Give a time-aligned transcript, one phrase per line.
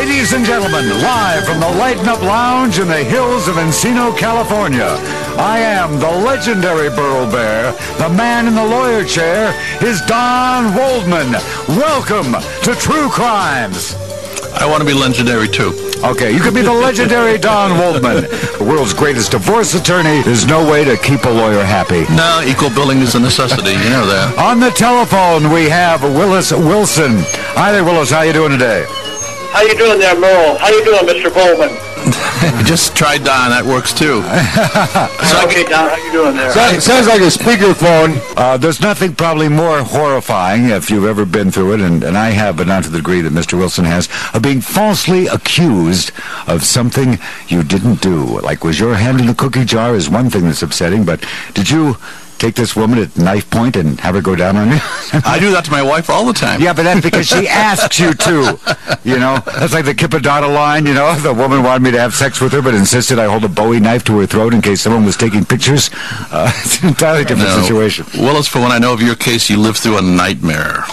[0.00, 4.96] Ladies and gentlemen, live from the Lighten Up Lounge in the hills of Encino, California,
[5.36, 9.52] I am the legendary Burl Bear, the man in the lawyer chair
[9.82, 11.32] is Don Waldman.
[11.68, 12.32] Welcome
[12.62, 13.94] to True Crimes.
[14.54, 15.74] I want to be legendary too.
[16.02, 20.22] Okay, you could be the legendary Don Waldman, the world's greatest divorce attorney.
[20.22, 22.06] There's no way to keep a lawyer happy.
[22.14, 23.72] No, equal billing is a necessity.
[23.72, 24.38] You know that.
[24.38, 27.16] On the telephone, we have Willis Wilson.
[27.52, 28.10] Hi there, Willis.
[28.10, 28.86] How are you doing today?
[29.52, 30.56] How you doing there, Merle?
[30.58, 31.32] How you doing, Mr.
[31.34, 31.76] Bowman?
[32.64, 33.50] Just try Don.
[33.50, 34.22] That works too.
[35.26, 36.52] so okay, Don, how you doing there?
[36.52, 38.16] Sounds, sounds like a speakerphone.
[38.36, 42.30] Uh, there's nothing probably more horrifying, if you've ever been through it, and, and I
[42.30, 43.58] have, but not to the degree that Mr.
[43.58, 46.12] Wilson has, of being falsely accused
[46.46, 48.40] of something you didn't do.
[48.40, 51.68] Like, was your hand in the cookie jar is one thing that's upsetting, but did
[51.68, 51.96] you
[52.40, 54.78] take this woman at knife point and have her go down on you?
[55.24, 56.60] I do that to my wife all the time.
[56.60, 58.58] Yeah, but that's because she asks you to.
[59.04, 60.86] You know, that's like the Kipadata line.
[60.86, 63.44] You know, the woman wanted me to have sex with her, but insisted I hold
[63.44, 65.90] a Bowie knife to her throat in case someone was taking pictures.
[66.32, 67.62] Uh, it's an entirely different No.
[67.62, 68.06] situation.
[68.18, 70.84] Willis, for when I know of your case, you lived through a nightmare.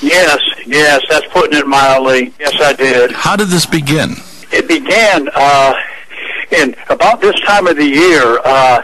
[0.00, 2.32] Yes, yes, that's putting it mildly.
[2.40, 3.12] Yes, I did.
[3.12, 4.14] How did this begin?
[4.50, 5.74] It began uh,
[6.50, 8.82] in about this time of the year, uh,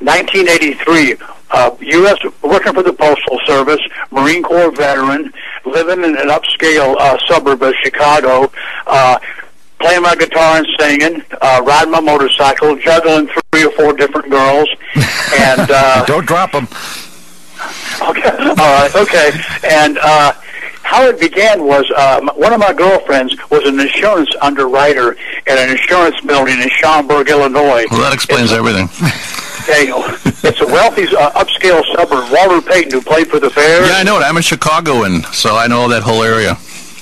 [0.00, 1.16] 1983.
[1.50, 2.18] Uh, U.S.
[2.42, 3.80] working for the Postal Service,
[4.10, 5.32] Marine Corps veteran,
[5.64, 8.50] living in an upscale uh, suburb of Chicago.
[8.86, 9.18] Uh,
[9.78, 14.68] playing my guitar and singing, uh, riding my motorcycle, juggling three or four different girls,
[15.38, 16.66] and uh, Don't drop them.
[18.02, 18.30] Okay.
[18.30, 18.90] All right.
[18.94, 19.30] Okay.
[19.64, 20.32] And uh,
[20.82, 25.16] how it began was uh, one of my girlfriends was an insurance underwriter
[25.46, 27.84] at an insurance building in Schaumburg, Illinois.
[27.90, 28.88] Well, that explains everything.
[29.68, 32.30] It's a wealthy uh, upscale suburb.
[32.32, 33.88] Walter Payton, who played for the Bears.
[33.88, 34.22] Yeah, I know it.
[34.22, 36.56] I'm a Chicagoan, so I know that whole area.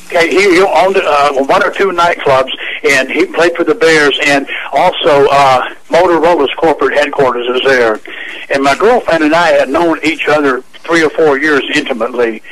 [0.07, 2.53] Okay, he, he owned uh, one or two nightclubs,
[2.85, 8.01] and he played for the Bears, and also uh, Motorola's corporate headquarters is there.
[8.51, 12.43] And my girlfriend and I had known each other three or four years intimately.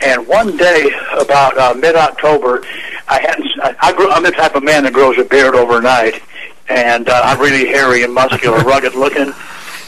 [0.00, 2.62] And one day, about uh, mid-October,
[3.08, 3.48] I hadn't.
[3.62, 6.22] I, I grew, I'm the type of man that grows a beard overnight,
[6.68, 9.32] and uh, I'm really hairy and muscular, rugged looking.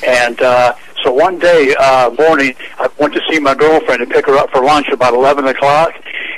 [0.07, 4.27] And uh, so one day uh, morning, I went to see my girlfriend and pick
[4.27, 5.95] her up for lunch about 11 o'clock.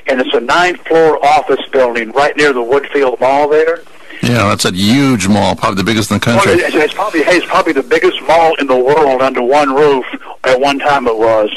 [0.07, 3.81] And it's a nine-floor office building right near the Woodfield Mall there.
[4.23, 6.61] Yeah, that's a huge mall, probably the biggest in the Well, country.
[6.65, 10.05] it's, it's probably hey, it's probably the biggest mall in the world under one roof.
[10.45, 11.57] At one time, it was.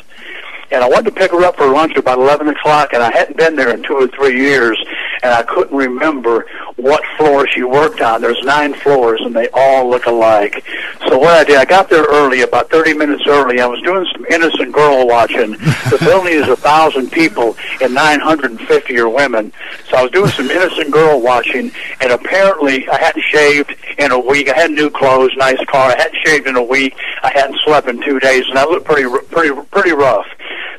[0.72, 3.38] And I went to pick her up for lunch about 11 o'clock, and I hadn't
[3.38, 4.82] been there in two or three years,
[5.22, 6.46] and I couldn't remember
[6.78, 8.22] what floor she worked on.
[8.22, 10.64] There's nine floors, and they all look alike.
[11.08, 13.60] So what I did, I got there early, about 30 minutes early.
[13.60, 15.52] I was doing some innocent girl watching.
[15.52, 19.52] The building is a thousand people, and 950 are women.
[19.90, 24.20] So I was doing some innocent girl watching, and apparently I hadn't shaved in a
[24.20, 24.50] week.
[24.50, 25.92] I had new clothes, nice car.
[25.92, 26.96] I hadn't shaved in a week.
[27.24, 30.28] I hadn't slept in two days, and I looked pretty, pretty, pretty rough.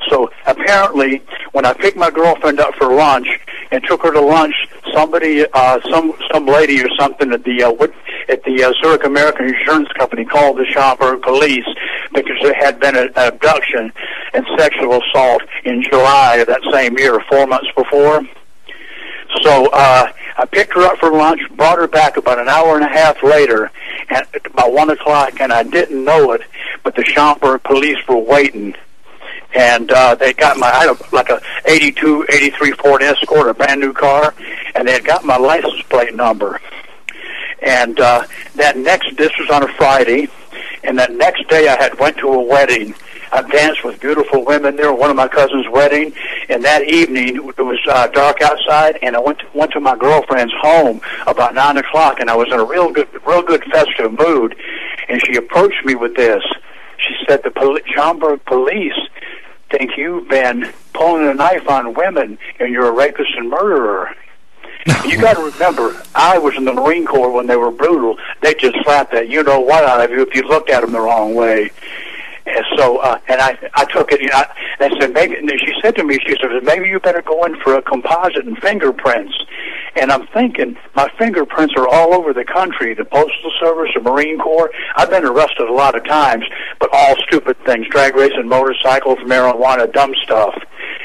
[0.08, 3.28] So apparently, when I picked my girlfriend up for lunch
[3.70, 4.54] and took her to lunch,
[4.92, 7.94] somebody, uh, some some lady or something at the uh, Wood-
[8.28, 11.66] at the uh, Zurich American Insurance Company called the Schaumburg police
[12.14, 13.92] because there had been an abduction
[14.34, 18.22] and sexual assault in July of that same year, four months before.
[19.42, 22.84] So uh, I picked her up for lunch, brought her back about an hour and
[22.84, 23.70] a half later,
[24.10, 26.42] at about one o'clock, and I didn't know it,
[26.84, 28.74] but the Schaumburg police were waiting.
[29.54, 33.54] And uh, they got my, I had a, like a 82, 83 Ford Escort, a
[33.54, 34.34] brand new car,
[34.74, 36.60] and they had got my license plate number.
[37.62, 38.26] And uh,
[38.56, 40.28] that next, this was on a Friday,
[40.82, 42.94] and that next day I had went to a wedding.
[43.32, 46.12] I danced with beautiful women there, one of my cousin's wedding,
[46.50, 49.96] and that evening it was uh, dark outside, and I went to, went to my
[49.96, 54.18] girlfriend's home about nine o'clock, and I was in a real good, real good festive
[54.18, 54.54] mood,
[55.08, 56.42] and she approached me with this.
[56.98, 58.98] She said, "The poli- Schaumburg police
[59.72, 64.14] think you've been pulling a knife on women, and you're a rapist and murderer."
[65.04, 68.18] you got to remember, I was in the Marine Corps when they were brutal.
[68.40, 70.92] They just slapped that you know what out of you if you looked at them
[70.92, 71.70] the wrong way.
[72.44, 74.20] And so, uh, and I, I took it.
[74.20, 74.42] You know,
[74.80, 75.36] and I said, maybe.
[75.36, 78.46] And she said to me, she said, maybe you better go in for a composite
[78.46, 79.34] and fingerprints.
[79.94, 82.94] And I'm thinking, my fingerprints are all over the country.
[82.94, 84.70] The Postal Service, the Marine Corps.
[84.96, 86.44] I've been arrested a lot of times,
[86.80, 90.54] but all stupid things: drag racing, motorcycles, marijuana, dumb stuff.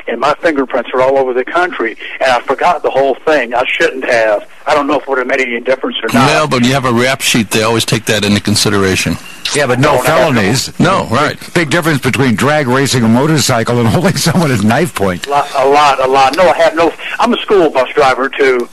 [0.08, 1.98] And my fingerprints are all over the country.
[2.22, 3.54] And I forgot the whole thing.
[3.54, 4.50] I shouldn't have.
[4.66, 6.28] I don't know if it would have made any difference or not.
[6.28, 7.50] Well, but you have a rap sheet.
[7.52, 9.16] They always take that into consideration.
[9.56, 10.78] Yeah, but no Don't felonies.
[10.80, 11.38] No, right.
[11.54, 15.28] Big difference between drag racing a motorcycle and holding someone at knife point.
[15.28, 16.38] A lot, a lot, a lot.
[16.38, 16.94] No, I have no.
[17.20, 18.70] I'm a school bus driver too.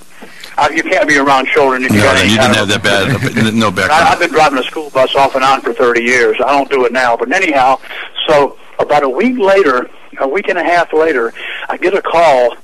[0.57, 2.71] Uh, you can't be around children if you No, got and any you kind didn't
[2.71, 5.73] have that bad, no I, I've been driving a school bus off and on for
[5.73, 6.37] 30 years.
[6.41, 7.81] I don't do it now, but anyhow,
[8.29, 9.91] so about a week later,
[10.21, 11.33] a week and a half later,
[11.69, 12.57] I get a call.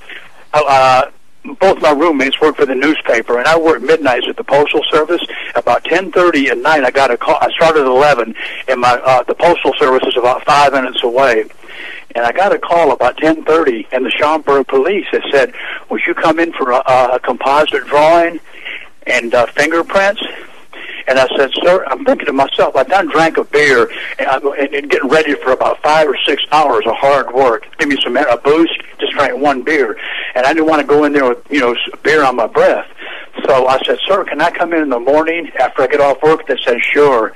[0.53, 1.11] Uh,
[1.59, 5.23] both my roommates work for the newspaper, and I work midnights at the postal service.
[5.55, 7.39] About 10:30 at night, I got a call.
[7.41, 8.35] I started at 11,
[8.69, 11.45] and my uh, the postal service is about five minutes away.
[12.15, 15.55] And I got a call about 10:30, and the Schaumburg police had said,
[15.89, 16.83] "Would you come in for a,
[17.15, 18.41] a composite drawing
[19.07, 20.23] and uh, fingerprints?"
[21.11, 22.77] And I said, "Sir, I'm thinking to myself.
[22.77, 23.91] I done drank a beer
[24.21, 27.67] and, I'm, and, and getting ready for about five or six hours of hard work.
[27.79, 28.81] Give me some a boost.
[29.01, 29.99] Just drank one beer,
[30.37, 31.75] and I didn't want to go in there with you know
[32.05, 32.87] beer on my breath.
[33.45, 36.23] So I said, "Sir, can I come in in the morning after I get off
[36.23, 37.35] work?" They said, "Sure."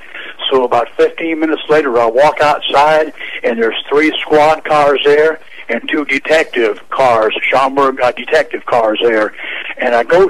[0.49, 3.13] So about 15 minutes later, I walk outside,
[3.43, 5.39] and there's three squad cars there
[5.69, 9.33] and two detective cars, Schaumburg uh, detective cars there.
[9.77, 10.29] And I go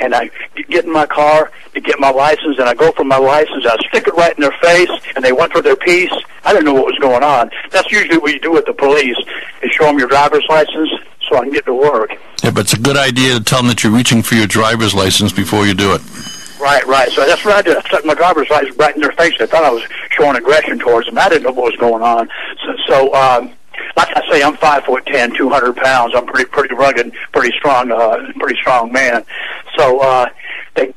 [0.00, 0.30] and I
[0.68, 3.64] get in my car to get my license, and I go for my license.
[3.66, 6.12] I stick it right in their face, and they went for their piece.
[6.44, 7.50] I didn't know what was going on.
[7.70, 9.16] That's usually what you do with the police:
[9.62, 10.90] is show them your driver's license
[11.28, 12.10] so I can get to work.
[12.42, 14.94] Yeah, but it's a good idea to tell them that you're reaching for your driver's
[14.94, 16.00] license before you do it.
[16.60, 17.10] Right, right.
[17.12, 17.76] So that's what I did.
[17.76, 19.32] I stuck my driver's license right in their face.
[19.38, 21.16] They thought I was showing aggression towards them.
[21.18, 22.28] I didn't know what was going on.
[22.64, 23.52] So, so um,
[23.96, 26.12] like I say, I'm five foot ten, two hundred pounds.
[26.14, 29.24] I'm pretty, pretty rugged, pretty strong, uh, pretty strong man.
[29.78, 30.26] So uh,
[30.74, 30.92] they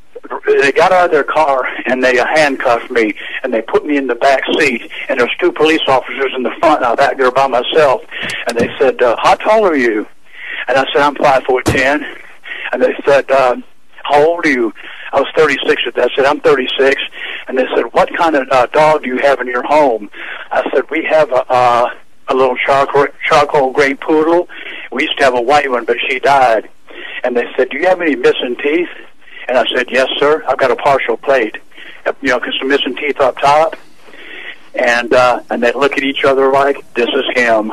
[0.46, 3.96] they got out of their car and they uh, handcuffed me and they put me
[3.96, 7.16] in the back seat and there's two police officers in the front and I back
[7.16, 8.02] there by myself
[8.46, 10.06] and they said, uh, "How tall are you?"
[10.68, 12.06] And I said, "I'm five foot ten.
[12.72, 13.56] And they said, uh,
[14.02, 14.74] "How old are you?"
[15.14, 16.10] I was 36 at that.
[16.10, 17.00] I said, I'm 36.
[17.48, 20.10] And they said, what kind of uh, dog do you have in your home?
[20.50, 21.90] I said, we have a, uh,
[22.28, 24.48] a little charcoal, charcoal gray poodle.
[24.90, 26.68] We used to have a white one, but she died.
[27.22, 28.88] And they said, do you have any missing teeth?
[29.48, 30.42] And I said, yes, sir.
[30.48, 31.56] I've got a partial plate.
[32.20, 33.76] You know, 'cause some missing teeth up top.
[34.74, 37.72] And, uh, and they look at each other like, this is him.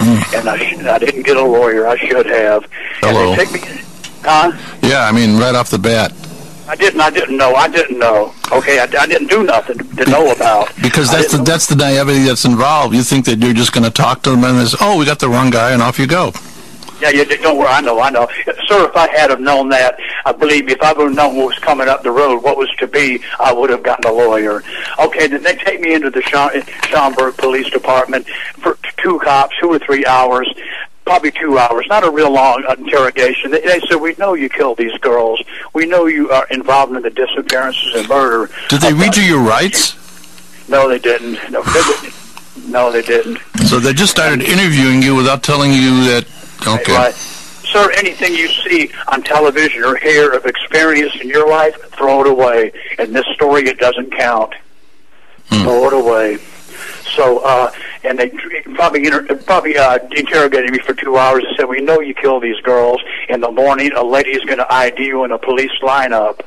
[0.00, 1.86] And I, sh- I didn't get a lawyer.
[1.86, 2.64] I should have.
[3.00, 3.30] Hello.
[3.32, 3.80] And they take me,
[4.24, 4.52] huh?
[4.82, 6.12] Yeah, I mean, right off the bat.
[6.70, 7.00] I didn't.
[7.00, 7.52] I didn't know.
[7.56, 8.32] I didn't know.
[8.52, 10.72] Okay, I, I didn't do nothing to know about.
[10.80, 11.44] Because that's the, know.
[11.44, 12.94] that's the naivety that's involved.
[12.94, 15.18] You think that you're just going to talk to them and there's, oh, we got
[15.18, 16.32] the wrong guy, and off you go.
[17.00, 17.66] Yeah, you don't worry.
[17.66, 17.98] I know.
[17.98, 18.28] I know,
[18.68, 18.86] sir.
[18.88, 20.72] If I had have known that, I believe me.
[20.74, 23.20] If I would have known what was coming up the road, what was to be,
[23.40, 24.62] I would have gotten a lawyer.
[24.98, 28.28] Okay, then they take me into the Schaumburg Police Department
[28.58, 30.48] for two cops, two or three hours.
[31.10, 33.50] Probably two hours, not a real long interrogation.
[33.50, 35.42] They, they said, "We know you killed these girls.
[35.74, 39.42] We know you are involved in the disappearances and murder." Did they read you your
[39.42, 39.96] rights?
[40.68, 41.32] No, they didn't.
[41.50, 42.14] No, they didn't.
[42.70, 43.38] No, they didn't.
[43.66, 46.26] So they just started interviewing you without telling you that,
[46.64, 46.92] okay.
[46.92, 47.12] Right.
[47.14, 52.28] Sir, anything you see on television or hear of experience in your life, throw it
[52.28, 52.70] away.
[53.00, 54.54] In this story, it doesn't count.
[55.48, 55.62] Hmm.
[55.64, 56.38] Throw it away.
[57.16, 57.72] So, uh,
[58.04, 58.30] and they
[58.74, 62.42] probably inter- probably uh, interrogated me for two hours and said, "We know you killed
[62.42, 63.00] these girls.
[63.28, 66.40] In the morning, a lady is going to ID you in a police lineup,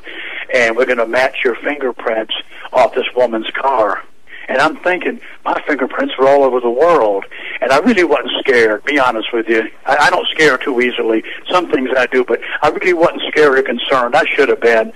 [0.52, 2.34] and we're going to match your fingerprints
[2.72, 4.02] off this woman's car."
[4.48, 7.24] And I'm thinking, my fingerprints were all over the world.
[7.64, 9.70] And I really wasn't scared, be honest with you.
[9.86, 11.24] I, I don't scare too easily.
[11.50, 14.14] Some things I do, but I really wasn't scared or concerned.
[14.14, 14.92] I should have been.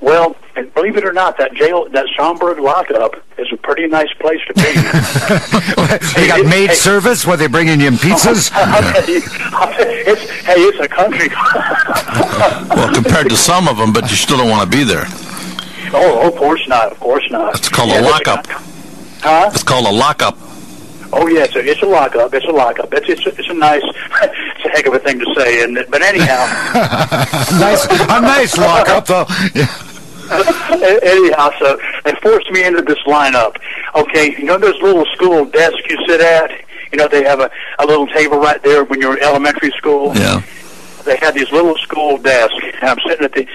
[0.00, 4.10] Well, and believe it or not, that jail, that Schaumburg lockup is a pretty nice
[4.14, 4.62] place to be.
[6.18, 8.50] they got maid service where they bring in you pizzas.
[8.54, 9.20] I'll you,
[9.52, 11.28] I'll tell you, it's, hey, it's a country.
[12.74, 15.04] Well, compared to some of them, but you still don't want to be there.
[15.92, 16.92] oh, of course not.
[16.92, 17.56] Of course not.
[17.58, 18.46] It's called a Yeah, but- lockup.
[19.20, 19.50] Huh?
[19.52, 20.38] It's called a lockup.
[21.12, 22.32] Oh yes, yeah, it's a lockup.
[22.34, 22.92] It's a lockup.
[22.92, 23.82] It's it's a, it's a nice,
[24.22, 25.90] it's a heck of a thing to say, isn't?
[25.90, 26.46] But anyhow,
[27.58, 29.26] nice, a nice lockup though.
[29.54, 29.82] Yeah.
[31.02, 33.56] anyhow, so they forced me into this lineup.
[33.94, 36.50] Okay, you know those little school desks you sit at.
[36.92, 40.16] You know they have a a little table right there when you're in elementary school.
[40.16, 40.42] Yeah.
[41.06, 43.46] They had these little school desks, and I'm sitting at the.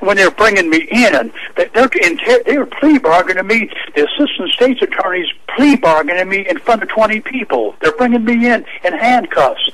[0.00, 3.70] When they're bringing me in, they- they're inter- they're plea bargaining me.
[3.96, 5.26] The assistant state's attorney's
[5.56, 7.74] plea bargaining me in front of 20 people.
[7.80, 9.68] They're bringing me in in handcuffs,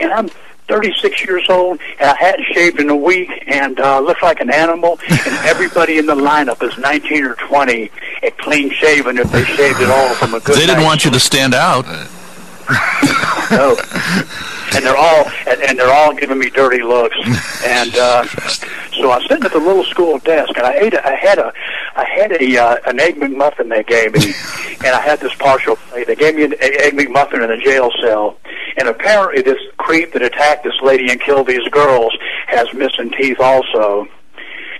[0.00, 0.28] and I'm
[0.68, 4.50] 36 years old, and I hadn't shaved in a week, and uh, looked like an
[4.50, 4.98] animal.
[5.08, 7.90] And everybody in the lineup is 19 or 20
[8.22, 10.56] and clean shaven if they shaved at all from a good.
[10.56, 11.84] They didn't night's want you to stand out.
[13.50, 13.76] No.
[14.74, 17.16] And they're all and, and they're all giving me dirty looks.
[17.64, 20.94] And uh, so I was sitting at the little school desk, and I ate.
[20.94, 21.52] A, I had a,
[21.94, 24.32] I had a uh, an egg McMuffin they gave me,
[24.84, 26.06] and I had this partial plate.
[26.06, 28.38] They gave me an egg egg McMuffin in a jail cell,
[28.78, 32.16] and apparently this creep that attacked this lady and killed these girls
[32.46, 34.08] has missing teeth also.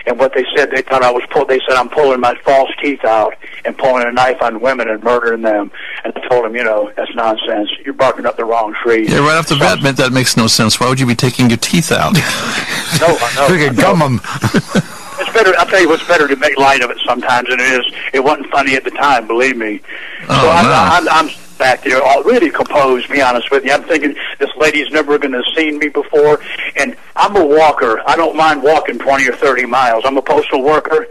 [0.05, 1.45] And what they said, they thought I was pull.
[1.45, 5.01] They said I'm pulling my false teeth out and pulling a knife on women and
[5.01, 5.71] murdering them.
[6.03, 7.69] And I told him, you know, that's nonsense.
[7.85, 9.07] You're barking up the wrong tree.
[9.07, 10.79] Yeah, right off the bat, that makes no sense.
[10.79, 12.13] Why would you be taking your teeth out?
[12.13, 13.47] no, I know.
[13.53, 14.21] We could gum them.
[15.19, 15.53] It's better.
[15.57, 17.85] I'll tell you what's better to make light of it sometimes than it is.
[18.13, 19.79] It wasn't funny at the time, believe me.
[20.23, 20.65] Oh, so I'm,
[21.05, 21.11] no.
[21.11, 23.09] I'm, I'm back there, all really composed.
[23.09, 26.41] Be honest with you, I'm thinking this lady's never going to have seen me before,
[26.75, 28.01] and I'm a walker.
[28.07, 30.03] I don't mind walking 20 or 30 miles.
[30.05, 31.07] I'm a postal worker.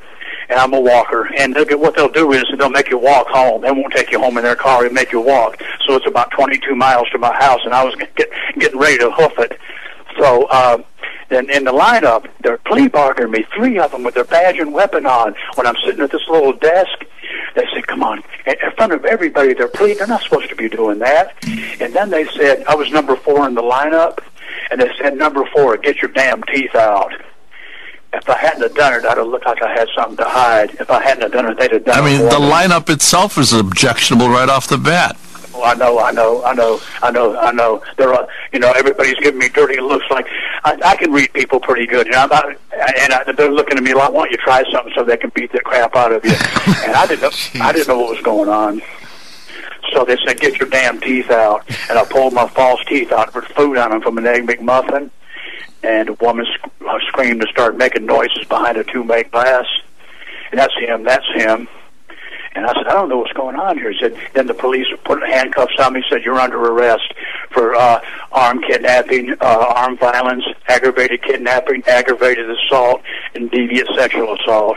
[0.49, 3.29] And I'm a walker, and they'll get, what they'll do is they'll make you walk
[3.29, 3.63] home.
[3.63, 5.63] They won't take you home in their car; they make you walk.
[5.87, 9.11] So it's about 22 miles to my house, and I was get, getting ready to
[9.11, 9.59] hoof it.
[10.19, 10.83] So uh,
[11.29, 14.73] then in the lineup, they're plea bargaining me, three of them with their badge and
[14.73, 15.35] weapon on.
[15.55, 17.05] When I'm sitting at this little desk,
[17.55, 19.99] they said, "Come on!" In front of everybody, they're pleading.
[19.99, 21.35] They're not supposed to be doing that.
[21.81, 24.19] And then they said, I was number four in the lineup,
[24.71, 27.13] and they said, "Number four, get your damn teeth out."
[28.15, 30.75] If I hadn't have done it, I'd have looked like I had something to hide.
[30.79, 32.03] If I hadn't have done it, they'd have done it.
[32.03, 32.51] I mean, it the for me.
[32.51, 35.17] lineup itself is objectionable right off the bat.
[35.55, 37.83] Oh, I know, I know, I know, I know, I know.
[37.97, 40.05] They're, uh, you know, everybody's giving me dirty looks.
[40.11, 40.27] Like
[40.65, 42.21] I, I can read people pretty good, you know.
[42.21, 45.05] I'm not, and I, they're looking at me like, "Why don't you try something so
[45.05, 46.31] they can beat the crap out of you?"
[46.85, 47.31] and I didn't, know,
[47.63, 48.81] I didn't know what was going on.
[49.93, 53.33] So they said, "Get your damn teeth out," and I pulled my false teeth out,
[53.33, 55.11] put food on them from an egg McMuffin,
[55.83, 59.67] and a woman sc- uh, screamed and started making noises behind a two-make glass.
[60.51, 61.05] And that's him.
[61.05, 61.69] That's him.
[62.55, 63.91] And I said, I don't know what's going on here.
[63.91, 67.15] He said, then the police put handcuffs on me, said, you're under arrest
[67.51, 73.01] for uh, armed kidnapping, uh, armed violence, aggravated kidnapping, aggravated assault,
[73.35, 74.77] and deviant sexual assault.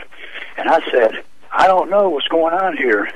[0.56, 1.22] And I said,
[1.52, 3.10] I don't know what's going on here.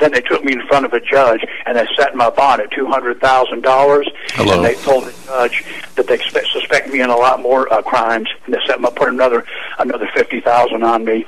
[0.00, 2.70] Then they took me in front of a judge, and they set my bond at
[2.70, 4.08] two hundred thousand dollars.
[4.30, 4.54] Hello.
[4.54, 5.64] And they told the judge
[5.96, 8.90] that they expect, suspect me in a lot more uh, crimes, and they set my
[8.90, 9.44] put another
[9.78, 11.26] another fifty thousand on me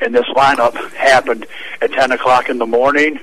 [0.00, 1.46] and this lineup happened
[1.80, 3.18] at 10 o'clock in the morning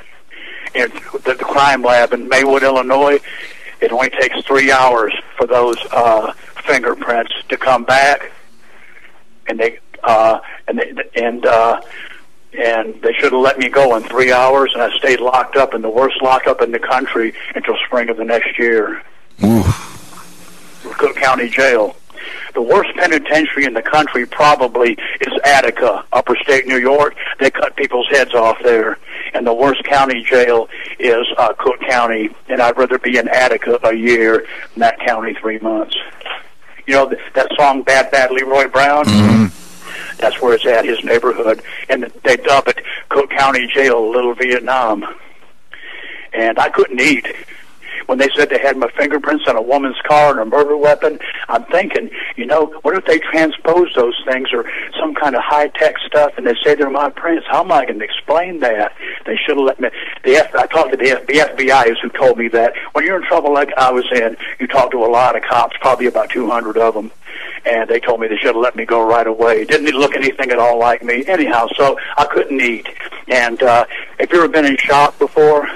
[0.73, 0.89] in
[1.25, 3.19] the, the crime lab in Maywood, Illinois.
[3.81, 6.33] It only takes three hours for those uh,
[6.65, 8.31] fingerprints to come back,
[9.47, 11.81] and they uh, and they, and uh,
[12.53, 15.73] and they should have let me go in three hours, and I stayed locked up
[15.73, 19.01] in the worst lockup in the country until spring of the next year.
[20.97, 21.95] Cook County Jail.
[22.53, 27.15] The worst penitentiary in the country probably is Attica, upper state New York.
[27.39, 28.97] They cut people's heads off there.
[29.33, 32.29] And the worst county jail is uh, Cook County.
[32.49, 35.95] And I'd rather be in Attica a year than that county three months.
[36.87, 39.05] You know th- that song "Bad Bad Leroy Brown"?
[40.17, 45.05] That's where it's at, his neighborhood, and they dub it Cook County Jail, Little Vietnam.
[46.33, 47.27] And I couldn't eat
[48.05, 51.19] when they said they had my fingerprints on a woman's car and a murder weapon,
[51.47, 54.69] I'm thinking, you know, what if they transpose those things or
[54.99, 57.45] some kind of high tech stuff and they say they're my prints?
[57.49, 58.93] How am I going to explain that?
[59.25, 59.89] They should have let me.
[60.23, 63.21] The F, I talked to the, F, the FBI who told me that when you're
[63.21, 66.29] in trouble like I was in, you talk to a lot of cops, probably about
[66.29, 67.11] 200 of them.
[67.65, 69.65] And they told me they should have let me go right away.
[69.65, 71.25] Didn't look anything at all like me.
[71.27, 72.87] Anyhow, so I couldn't eat.
[73.27, 73.85] And uh,
[74.19, 75.67] if you ever been in shock before,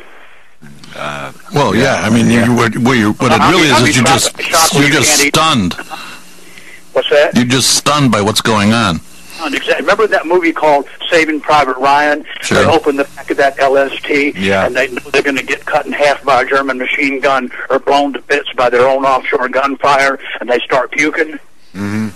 [1.54, 2.02] Well, yeah.
[2.04, 4.90] I mean, you, what, what, you, what it really be- is is you're just you're
[4.90, 5.74] just stunned.
[6.94, 7.36] what's that?
[7.36, 9.00] You're just stunned by what's going on.
[9.80, 12.24] Remember that movie called Saving Private Ryan?
[12.42, 12.64] Sure.
[12.64, 14.66] They open the back of that LST, Yeah.
[14.66, 17.52] and they know they're going to get cut in half by a German machine gun
[17.70, 21.34] or blown to bits by their own offshore gunfire, and they start puking.
[21.74, 22.08] Mm-hmm.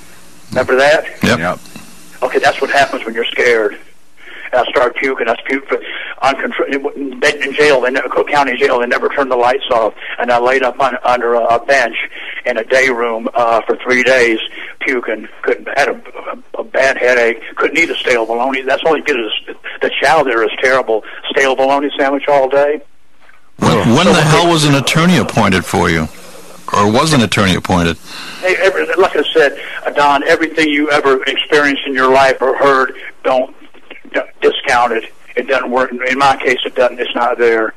[0.52, 1.06] Remember that?
[1.24, 1.40] Yep.
[1.40, 1.60] Yep.
[2.24, 3.78] Okay, that's what happens when you're scared.
[4.54, 5.28] I started puking.
[5.28, 5.80] I puked for
[6.22, 6.74] uncontrolled.
[6.74, 9.94] In jail, they never, Cook County Jail, they never turned the lights off.
[10.20, 11.96] And I laid up on, under a, a bench
[12.46, 14.40] in a day room uh, for three days,
[14.80, 15.28] puking.
[15.44, 17.42] Couldn't had a, a, a bad headache.
[17.56, 18.62] Couldn't eat a stale bologna.
[18.62, 19.32] That's all you get is
[19.82, 21.04] the chow there is terrible.
[21.32, 22.82] Stale bologna sandwich all day.
[23.60, 26.08] When, when the hell was an attorney appointed for you?
[26.74, 27.98] Or was an attorney appointed?
[28.42, 32.58] Hey, every, like I said, uh, Don, everything you ever experienced in your life or
[32.58, 33.56] heard, don't,
[34.14, 35.14] don't it.
[35.36, 35.92] It doesn't work.
[35.92, 37.00] In my case, it doesn't.
[37.00, 37.74] It's not there.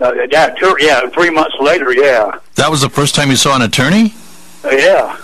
[0.00, 1.08] Uh, yeah, two, yeah.
[1.10, 4.14] Three months later, yeah, That was the first time you saw an attorney?
[4.62, 5.16] Uh, yeah.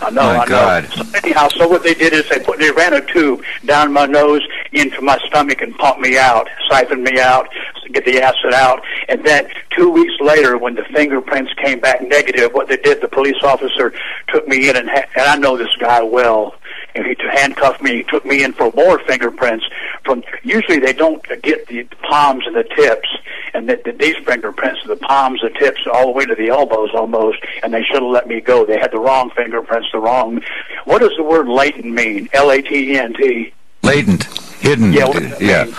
[0.00, 0.22] I know.
[0.22, 0.46] My I know.
[0.46, 0.88] God.
[0.92, 4.06] So anyhow, so what they did is they put they ran a tube down my
[4.06, 4.42] nose
[4.72, 7.48] into my stomach and pumped me out, siphoned me out,
[7.82, 12.02] to get the acid out, and then two weeks later, when the fingerprints came back
[12.02, 13.92] negative, what they did, the police officer
[14.28, 16.54] took me in and ha- and I know this guy well.
[16.96, 19.64] And he handcuffed me, took me in for more fingerprints,
[20.04, 23.08] from usually they don't get the palms and the tips,
[23.52, 26.90] and that the, these fingerprints the palms, the tips, all the way to the elbows
[26.94, 28.64] almost, and they should have let me go.
[28.64, 30.40] They had the wrong fingerprints, the wrong.
[30.84, 32.28] What does the word latent mean?
[32.32, 33.52] L A T E N T.
[33.82, 34.24] Latent,
[34.60, 34.92] hidden.
[34.92, 35.64] Yeah, what does yeah.
[35.64, 35.74] mean?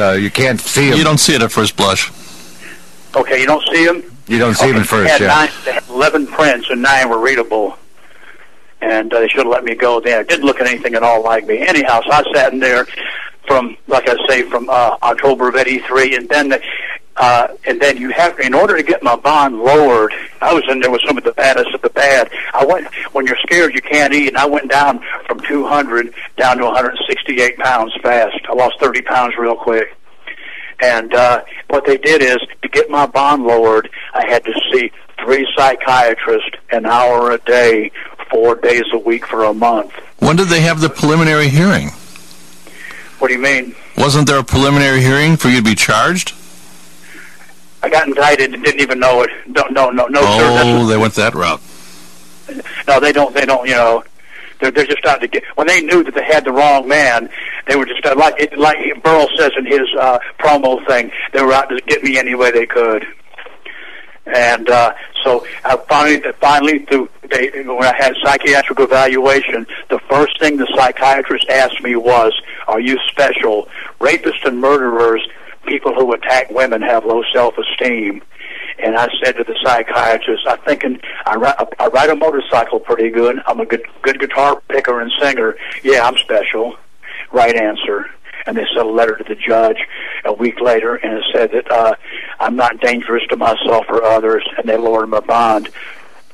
[0.00, 0.98] Uh, you can't see them.
[0.98, 2.10] You don't see it at first blush.
[3.16, 4.02] Okay, you don't see them.
[4.28, 5.10] You don't see them at They first.
[5.10, 5.26] had, Yeah.
[5.26, 7.76] nine, they had 11 prints and nine were readable.
[8.82, 10.20] And uh, they should have let me go there.
[10.20, 11.58] It didn't look at anything at all like me.
[11.60, 12.86] Anyhow, so I sat in there
[13.46, 16.62] from, like I say, from uh, October of '83, and then, the,
[17.16, 20.80] uh, and then you have, in order to get my bond lowered, I was in
[20.80, 22.30] there with some of the baddest of the bad.
[22.52, 26.58] I went when you're scared, you can't eat, and I went down from 200 down
[26.58, 28.36] to 168 pounds fast.
[28.48, 29.96] I lost 30 pounds real quick.
[30.80, 34.90] And uh, what they did is to get my bond lowered, I had to see
[35.24, 37.92] three psychiatrists an hour a day,
[38.32, 39.92] four days a week for a month.
[40.18, 41.90] When did they have the preliminary hearing?
[43.18, 43.76] What do you mean?
[43.96, 46.34] Wasn't there a preliminary hearing for you to be charged?
[47.82, 49.30] I got indicted and didn't even know it.
[49.46, 50.26] No, no, no, no, sir.
[50.28, 51.60] Oh, That's, they went that route.
[52.88, 53.34] no, they don't.
[53.34, 53.68] They don't.
[53.68, 54.04] You know,
[54.60, 55.42] they're they're just out to get.
[55.56, 57.28] When they knew that they had the wrong man,
[57.66, 61.10] they were just uh, like it, like Burl says in his uh, promo thing.
[61.32, 63.06] They were out to get me any way they could.
[64.26, 70.38] And uh, so I finally, finally, through they, when I had psychiatric evaluation, the first
[70.38, 72.32] thing the psychiatrist asked me was,
[72.68, 73.68] "Are you special?
[74.00, 75.26] Rapists and murderers,
[75.66, 78.22] people who attack women, have low self-esteem."
[78.78, 83.40] And I said to the psychiatrist, "I'm thinking I I ride a motorcycle pretty good.
[83.46, 85.56] I'm a good good guitar picker and singer.
[85.82, 86.76] Yeah, I'm special."
[87.32, 88.10] Right answer
[88.46, 89.78] and they sent a letter to the judge
[90.24, 91.94] a week later, and it said that uh,
[92.40, 95.68] I'm not dangerous to myself or others, and they lowered my bond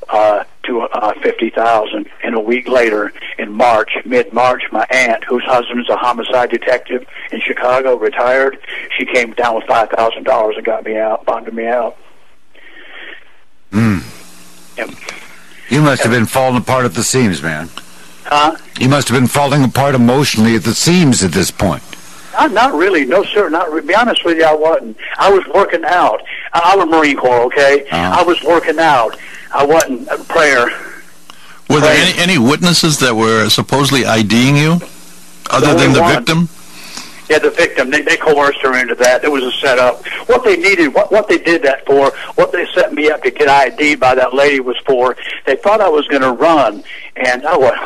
[0.08, 2.08] uh, to uh, fifty thousand.
[2.22, 7.06] And a week later, in March, mid-March, my aunt, whose husband is a homicide detective
[7.32, 8.58] in Chicago, retired.
[8.96, 11.96] She came down with five thousand dollars and got me out, bonded me out.
[13.70, 13.98] Hmm.
[15.68, 17.68] You must have been falling apart at the seams, man.
[18.24, 18.56] Huh?
[18.78, 21.82] You must have been falling apart emotionally at the seams at this point.
[22.38, 23.04] Not, not really.
[23.04, 23.48] No, sir.
[23.48, 24.44] Not re- be honest with you.
[24.44, 24.96] I wasn't.
[25.18, 26.22] I was working out.
[26.52, 27.42] I, I was Marine Corps.
[27.46, 27.84] Okay.
[27.90, 28.20] Uh-huh.
[28.20, 29.18] I was working out.
[29.52, 30.66] I wasn't uh, prayer.
[31.68, 34.78] Were there any, any witnesses that were supposedly IDing you,
[35.50, 36.14] other Only than the one.
[36.14, 36.48] victim?
[37.28, 37.90] Yeah, the victim.
[37.90, 39.22] They, they coerced her into that.
[39.22, 40.06] It was a setup.
[40.28, 43.30] What they needed, what what they did that for, what they set me up to
[43.30, 45.16] get ID by that lady was for.
[45.44, 46.82] They thought I was going to run,
[47.16, 47.76] and I was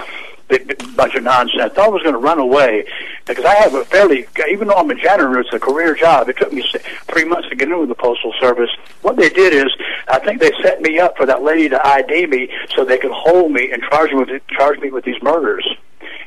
[0.97, 1.63] bunch of nonsense.
[1.63, 2.87] I thought I was going to run away
[3.27, 6.29] because I have a fairly, even though I'm a janitor, it's a career job.
[6.29, 6.65] It took me
[7.09, 8.71] three months to get into the postal service.
[9.03, 9.73] What they did is,
[10.09, 13.13] I think they set me up for that lady to ID me so they could
[13.13, 15.67] hold me and charge me with charge me with these murders.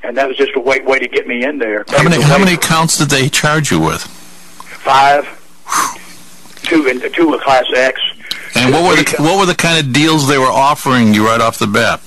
[0.03, 1.83] And that was just a way way to get me in there.
[1.87, 4.01] How many It was a how many counts did they charge you with?
[4.01, 5.41] Five.
[6.63, 7.99] Two and two a class X.
[8.55, 11.41] And what were the what were the kind of deals they were offering you right
[11.41, 12.01] off the bat?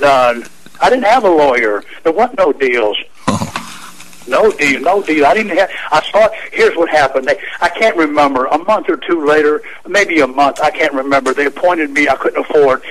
[0.00, 0.44] None.
[0.80, 1.82] I didn't have a lawyer.
[2.02, 2.96] There wasn't no deals.
[4.28, 5.24] No deal, no deal.
[5.24, 5.70] I didn't have.
[5.90, 6.28] I saw.
[6.52, 7.26] Here's what happened.
[7.26, 8.44] They, I can't remember.
[8.46, 10.60] A month or two later, maybe a month.
[10.60, 11.32] I can't remember.
[11.32, 12.08] They appointed me.
[12.08, 12.82] I couldn't afford.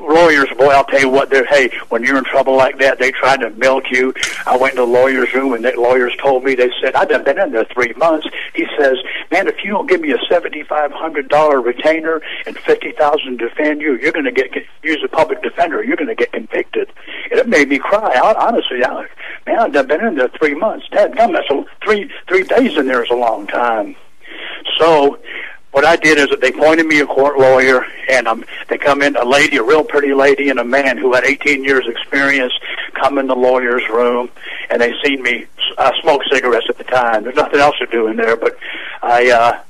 [0.00, 1.28] Lawyers, boy, I'll tell you what.
[1.28, 4.14] They're hey, when you're in trouble like that, they tried to milk you.
[4.46, 7.38] I went to the lawyer's room, and the lawyers told me they said I've been
[7.38, 8.28] in there three months.
[8.54, 8.98] He says,
[9.30, 13.38] man, if you don't give me a seventy five hundred dollar retainer and fifty thousand
[13.38, 15.82] to defend you, you're going to get use a public defender.
[15.82, 16.90] You're going to get convicted.
[17.30, 18.12] And it made me cry.
[18.14, 19.06] I, honestly, I,
[19.46, 20.86] man, I've been in there three months.
[20.90, 23.96] Dad, come, that's a, three three days in there is a long time.
[24.78, 25.18] So
[25.72, 29.02] what I did is that they appointed me a court lawyer, and um, they come
[29.02, 32.52] in, a lady, a real pretty lady, and a man who had 18 years experience
[32.94, 34.30] come in the lawyer's room,
[34.70, 37.24] and they seen me uh, smoke cigarettes at the time.
[37.24, 38.56] There's nothing else to do in there, but
[39.02, 39.60] I uh,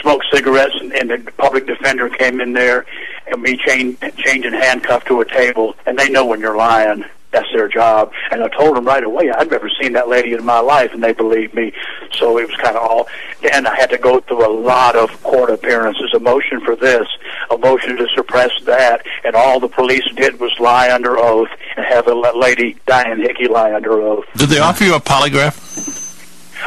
[0.00, 2.86] smoked cigarettes, and, and the public defender came in there,
[3.26, 7.04] and me chain, chained and handcuffed to a table, and they know when you're lying.
[7.32, 8.12] That's their job.
[8.30, 11.02] And I told them right away, I'd never seen that lady in my life, and
[11.02, 11.72] they believed me.
[12.18, 13.08] So it was kind of all.
[13.52, 17.08] And I had to go through a lot of court appearances, a motion for this,
[17.50, 21.86] a motion to suppress that, and all the police did was lie under oath and
[21.86, 24.24] have a la- lady, Diane Hickey, lie under oath.
[24.36, 26.01] Did they offer you a polygraph?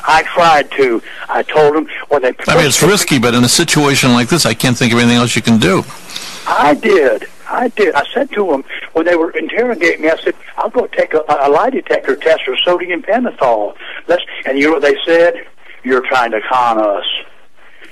[0.08, 1.02] I tried to.
[1.30, 2.34] I told them when they.
[2.48, 5.18] I mean, it's risky, but in a situation like this, I can't think of anything
[5.18, 5.84] else you can do.
[6.48, 7.28] I did.
[7.48, 7.94] I did.
[7.96, 11.24] I said to them when they were interrogating me, I said, "I'll go take a,
[11.28, 13.76] a lie detector test for sodium pentothal."
[14.08, 15.46] Let's, and you know what they said?
[15.84, 17.06] You're trying to con us.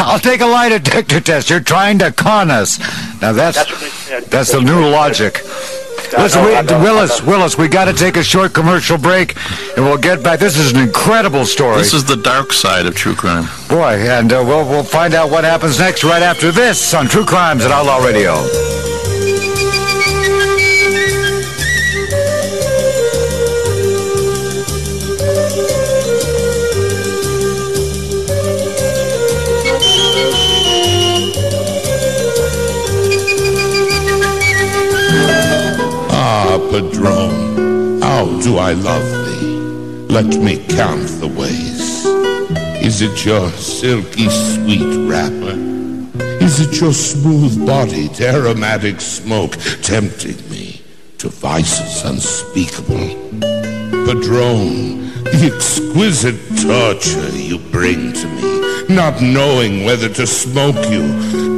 [0.00, 1.48] I'll take a lie detector test.
[1.50, 2.78] You're trying to con us.
[3.20, 4.24] Now that's That's what they said.
[4.24, 5.40] that's the new logic.
[5.44, 5.79] I
[6.18, 7.26] Listen, know, we, I Willis, know.
[7.28, 9.36] Willis, we got to take a short commercial break,
[9.76, 10.40] and we'll get back.
[10.40, 13.46] This is an incredible story, This is the dark side of true crime.
[13.68, 17.24] boy, and uh, we'll we'll find out what happens next right after this on True
[17.24, 18.89] Crimes at Outlaw Radio.
[36.80, 39.56] Padron, how do I love thee?
[40.08, 42.06] Let me count the ways.
[42.82, 45.58] Is it your silky sweet wrapper?
[46.42, 50.80] Is it your smooth-bodied aromatic smoke tempting me
[51.18, 53.10] to vices unspeakable?
[54.06, 61.02] Padron, the exquisite torture you bring to me, not knowing whether to smoke you,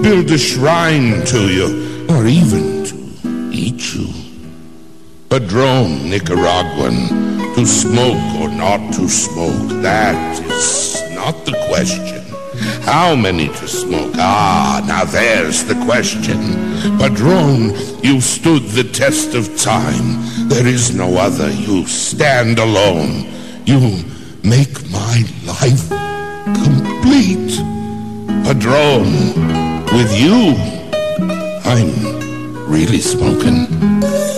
[0.03, 2.72] build a shrine to you, or even.
[5.33, 7.09] Padron Nicaraguan,
[7.55, 12.23] to smoke or not to smoke, that is not the question.
[12.83, 14.13] How many to smoke?
[14.17, 16.37] Ah, now there's the question.
[16.99, 20.21] Padrone, you stood the test of time.
[20.51, 21.51] There is no other.
[21.51, 23.27] You stand alone.
[23.65, 24.05] You
[24.45, 25.89] make my life
[26.63, 27.57] complete.
[28.45, 29.17] Padrone,
[29.97, 30.53] with you,
[31.65, 34.32] I'm really smoking.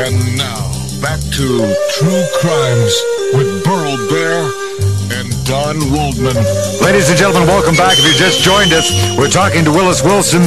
[0.00, 0.64] And now,
[1.02, 1.46] back to
[1.92, 2.94] True Crimes
[3.34, 4.48] with Burl Bear
[5.12, 6.36] and Don Waldman.
[6.80, 7.98] Ladies and gentlemen, welcome back.
[7.98, 10.40] If you just joined us, we're talking to Willis Wilson,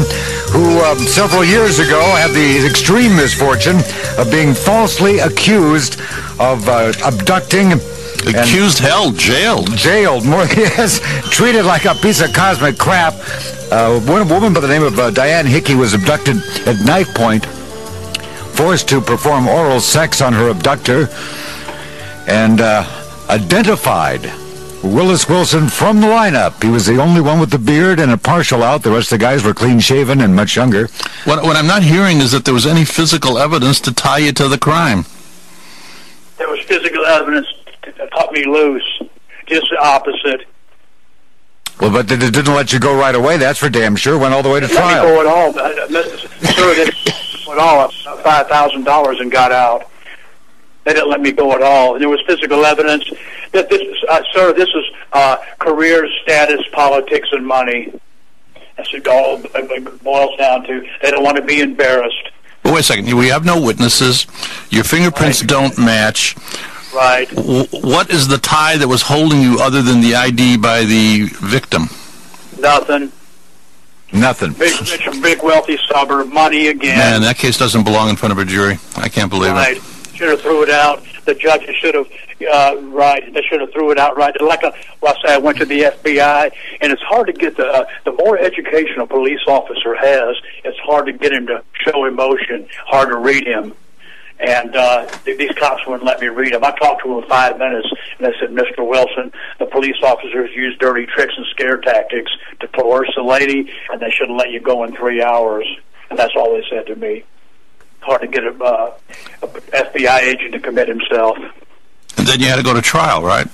[0.49, 3.77] who um, several years ago had the extreme misfortune
[4.17, 5.99] of being falsely accused
[6.39, 7.73] of uh, abducting.
[8.25, 9.69] Accused, held, jailed.
[9.77, 13.13] jailed, more yes, treated like a piece of cosmic crap.
[13.71, 17.45] Uh, one woman by the name of uh, Diane Hickey was abducted at knife point,
[18.53, 21.09] forced to perform oral sex on her abductor,
[22.27, 22.85] and uh,
[23.29, 24.23] identified
[24.83, 26.61] Willis Wilson from the lineup.
[26.61, 28.83] He was the only one with the beard and a partial out.
[28.83, 30.87] The rest of the guys were clean shaven and much younger.
[31.23, 34.33] What, what I'm not hearing is that there was any physical evidence to tie you
[34.33, 35.05] to the crime.
[36.37, 37.47] There was physical evidence
[37.83, 39.01] that cut me loose.
[39.47, 40.45] Just the opposite.
[41.79, 43.37] Well, but it didn't let you go right away.
[43.37, 44.17] That's for damn sure.
[44.17, 45.03] Went all the way to Let me trial.
[45.03, 45.49] go at all.
[45.57, 47.89] Uh, They all
[48.23, 49.89] five thousand dollars and got out.
[50.85, 51.93] They didn't let me go at all.
[51.93, 53.09] And there was physical evidence
[53.53, 57.93] that this, uh, sir, this is uh, career, status, politics, and money.
[58.75, 59.37] That's what it all
[60.03, 60.85] boils down to.
[61.01, 62.29] They don't want to be embarrassed,
[62.63, 63.05] But wait a second.
[63.15, 64.27] We have no witnesses.
[64.71, 65.49] Your fingerprints Right.
[65.49, 66.35] don't match.
[66.93, 67.29] right?
[67.29, 71.27] W- what is the tie that was holding you other than the ID by the
[71.41, 71.83] victim?
[72.59, 73.11] Nothing.
[74.13, 74.53] Nothing.
[74.53, 76.97] Big, rich, big, wealthy suburb, money again.
[76.97, 78.77] Man, that case doesn't belong in front of a jury.
[78.95, 79.77] I can't believe Right.
[79.77, 79.83] it.
[80.15, 81.03] Should have threw it out.
[81.25, 82.07] The judges should have,
[82.53, 83.33] uh, right.
[83.33, 84.39] They should have threw it out right.
[84.39, 84.71] Like a,
[85.01, 87.85] well, I say I went to the FBI, and it's hard to get the uh,
[88.05, 92.67] the more education a police officer has, it's hard to get him to show emotion.
[92.85, 93.73] Hard to read him.
[94.39, 96.63] And uh, th- these cops wouldn't let me read them.
[96.63, 98.87] I talked to them five minutes, and they said, "Mr.
[98.87, 104.01] Wilson, the police officers use dirty tricks and scare tactics to coerce the lady, and
[104.01, 105.65] they shouldn't let you go in three hours."
[106.09, 107.23] And that's all they said to me
[108.03, 108.93] hard to get a, uh,
[109.41, 111.37] a FBI agent to commit himself.
[112.17, 113.47] And then you had to go to trial, right?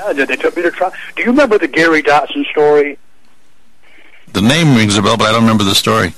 [0.00, 0.92] Uh, they they took me to trial.
[1.16, 2.98] Do you remember the Gary Dotson story?
[4.32, 6.14] The name rings a bell, but I don't remember the story.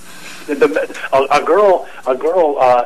[0.46, 2.84] The, the, a, a girl, a girl uh,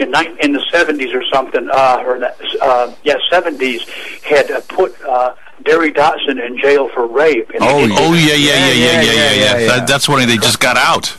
[0.00, 3.88] in nine, in the seventies or something, uh, or that, uh, yeah, seventies,
[4.24, 5.34] had uh, put uh,
[5.64, 7.50] Gary Dotson in jail for rape.
[7.50, 9.58] And Oh, Oh yeah, yeah, yeah, yeah, yeah, yeah, yeah.
[9.58, 9.66] yeah.
[9.66, 11.16] That, that's when they just got out.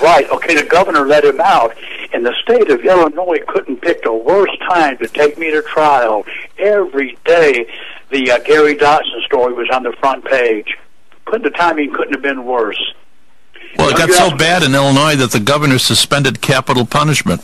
[0.00, 0.28] Right.
[0.30, 0.54] Okay.
[0.54, 1.74] The governor let him out,
[2.12, 6.24] and the state of Illinois couldn't pick the worst time to take me to trial.
[6.58, 7.66] Every day,
[8.10, 10.76] the uh, Gary Dotson story was on the front page.
[11.24, 12.94] Couldn't the timing couldn't have been worse?
[13.78, 17.42] Well, it got so bad in Illinois that the governor suspended capital punishment.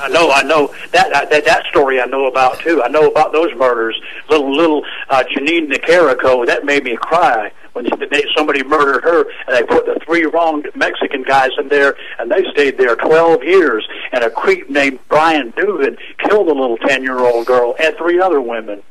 [0.00, 2.82] I know, I know that that that story I know about too.
[2.82, 4.00] I know about those murders.
[4.30, 9.56] Little little uh, Jeanine Nicarico, that made me cry when they, somebody murdered her, and
[9.56, 13.86] they put the three wrong Mexican guys in there, and they stayed there twelve years.
[14.12, 18.20] And a creep named Brian Dugan killed a little ten year old girl and three
[18.20, 18.82] other women.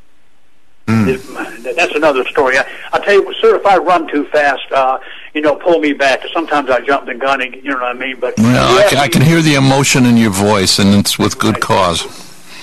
[0.90, 2.58] It- That's another story.
[2.58, 5.00] I, I'll tell you, sir, if I run too fast, uh,
[5.38, 6.22] you know, pull me back.
[6.34, 8.20] Sometimes I jump the gun, and, you know what I mean.
[8.20, 11.38] But Well, I can, I can hear the emotion in your voice, and it's with
[11.38, 12.02] good cause.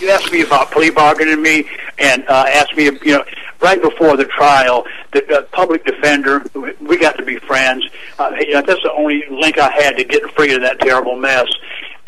[0.01, 3.25] you asked me about plea bargaining me and uh, asked me, you know,
[3.61, 6.45] right before the trial, the uh, public defender,
[6.81, 7.89] we got to be friends.
[8.19, 11.17] Uh, you know, that's the only link I had to get free of that terrible
[11.17, 11.47] mess.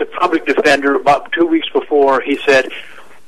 [0.00, 2.72] the public defender about two weeks before he said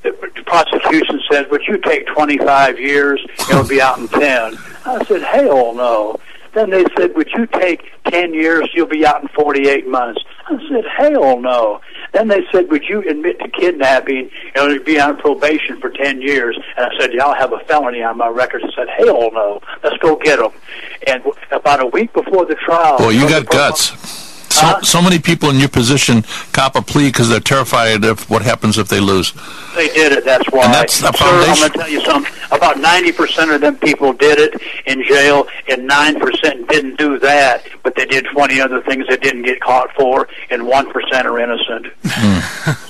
[0.03, 0.12] the
[0.46, 3.24] prosecution said, "Would you take 25 years?
[3.51, 6.18] It'll be out in 10." I said, "Hell no."
[6.54, 8.68] Then they said, "Would you take 10 years?
[8.74, 11.80] You'll be out in 48 months." I said, "Hell no."
[12.12, 16.22] Then they said, "Would you admit to kidnapping and you'll be on probation for 10
[16.22, 19.30] years?" And I said, "Yeah, I'll have a felony on my record." I said, "Hell
[19.32, 19.61] no.
[19.82, 20.52] Let's go get them."
[21.06, 24.28] And about a week before the trial, well, you got guts.
[24.59, 28.29] So, uh, so many people in your position cop a plea because they're terrified of
[28.29, 29.33] what happens if they lose.
[29.77, 30.25] They did it.
[30.25, 30.64] That's why.
[30.64, 32.33] And that's the Sir, I'm going to tell you something.
[32.51, 37.94] About 90% of them people did it in jail, and 9% didn't do that, but
[37.94, 41.87] they did 20 other things they didn't get caught for, and 1% are innocent.
[42.05, 42.85] Hmm.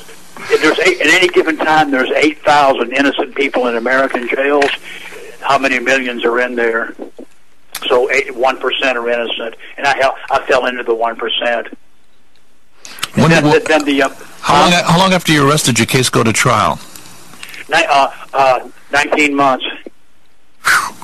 [0.51, 4.71] If there's eight, at any given time, there's 8,000 innocent people in American jails.
[5.41, 6.95] How many millions are in there?
[7.87, 11.75] So eight, 1% are innocent, and I, hel- I fell into the 1%.
[13.15, 14.09] When, then, then the uh,
[14.41, 16.79] how, long, how long after you arrested your case go to trial?
[17.69, 19.65] Ni- uh, uh, 19 months.
[20.65, 20.98] I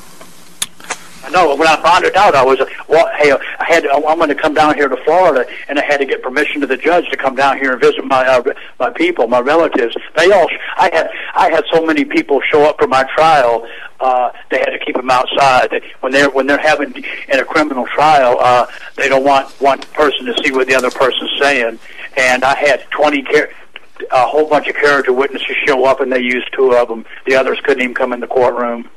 [1.30, 1.54] know.
[1.54, 2.58] When I found it out, I was
[2.88, 3.08] well.
[3.16, 3.86] Hey, I had.
[3.86, 6.66] I wanted to come down here to Florida, and I had to get permission to
[6.66, 8.42] the judge to come down here and visit my uh,
[8.78, 9.96] my people, my relatives.
[10.16, 10.48] They all.
[10.76, 11.10] I had.
[11.34, 13.66] I had so many people show up for my trial.
[14.00, 15.82] Uh, they had to keep them outside.
[16.00, 16.94] When they're when they're having
[17.28, 20.90] in a criminal trial, uh, they don't want one person to see what the other
[20.90, 21.78] person's saying.
[22.16, 23.50] And I had 20 char-
[24.10, 27.04] a whole bunch of character witnesses show up, and they used two of them.
[27.26, 28.88] The others couldn't even come in the courtroom.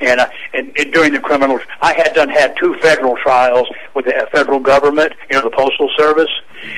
[0.00, 4.06] And, uh, and, and during the criminal, I had done had two federal trials with
[4.06, 6.30] the federal government, you know, the postal service,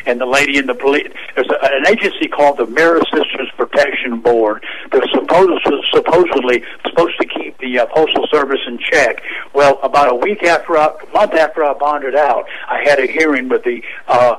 [0.05, 1.09] and the lady in the police.
[1.35, 4.65] There's a, an agency called the Merit Systems Protection Board.
[4.91, 9.23] They're supposed supposedly supposed to keep the uh, postal service in check.
[9.55, 13.49] Well, about a week after, a month after I bonded out, I had a hearing
[13.49, 13.83] with the.
[14.07, 14.37] Uh,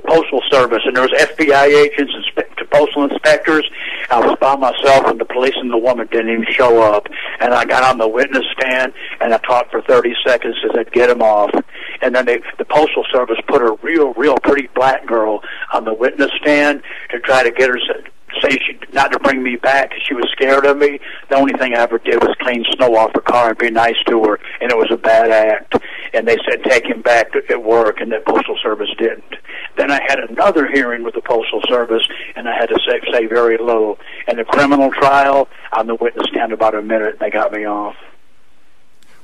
[0.00, 3.68] Postal Service, and there was FBI agents and spe- postal inspectors.
[4.10, 7.06] I was by myself, and the police and the woman didn't even show up.
[7.40, 10.92] And I got on the witness stand, and I talked for 30 seconds to said,
[10.92, 11.50] get him off.
[12.02, 15.94] And then they, the Postal Service put a real, real pretty black girl on the
[15.94, 17.78] witness stand to try to get her
[18.42, 20.98] say she not to bring me back 'cause she was scared of me.
[21.30, 23.96] The only thing I ever did was clean snow off her car and be nice
[24.08, 25.76] to her, and it was a bad act.
[26.12, 29.35] And they said take him back to, at work, and the Postal Service didn't.
[29.76, 32.02] Then I had another hearing with the Postal Service,
[32.34, 33.98] and I had to say, say very low.
[34.26, 37.66] And the criminal trial, on the witness stand about a minute, and they got me
[37.66, 37.94] off.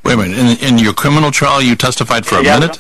[0.05, 0.39] Wait a minute.
[0.63, 2.79] In, in your criminal trial, you testified for a Yeah, minute?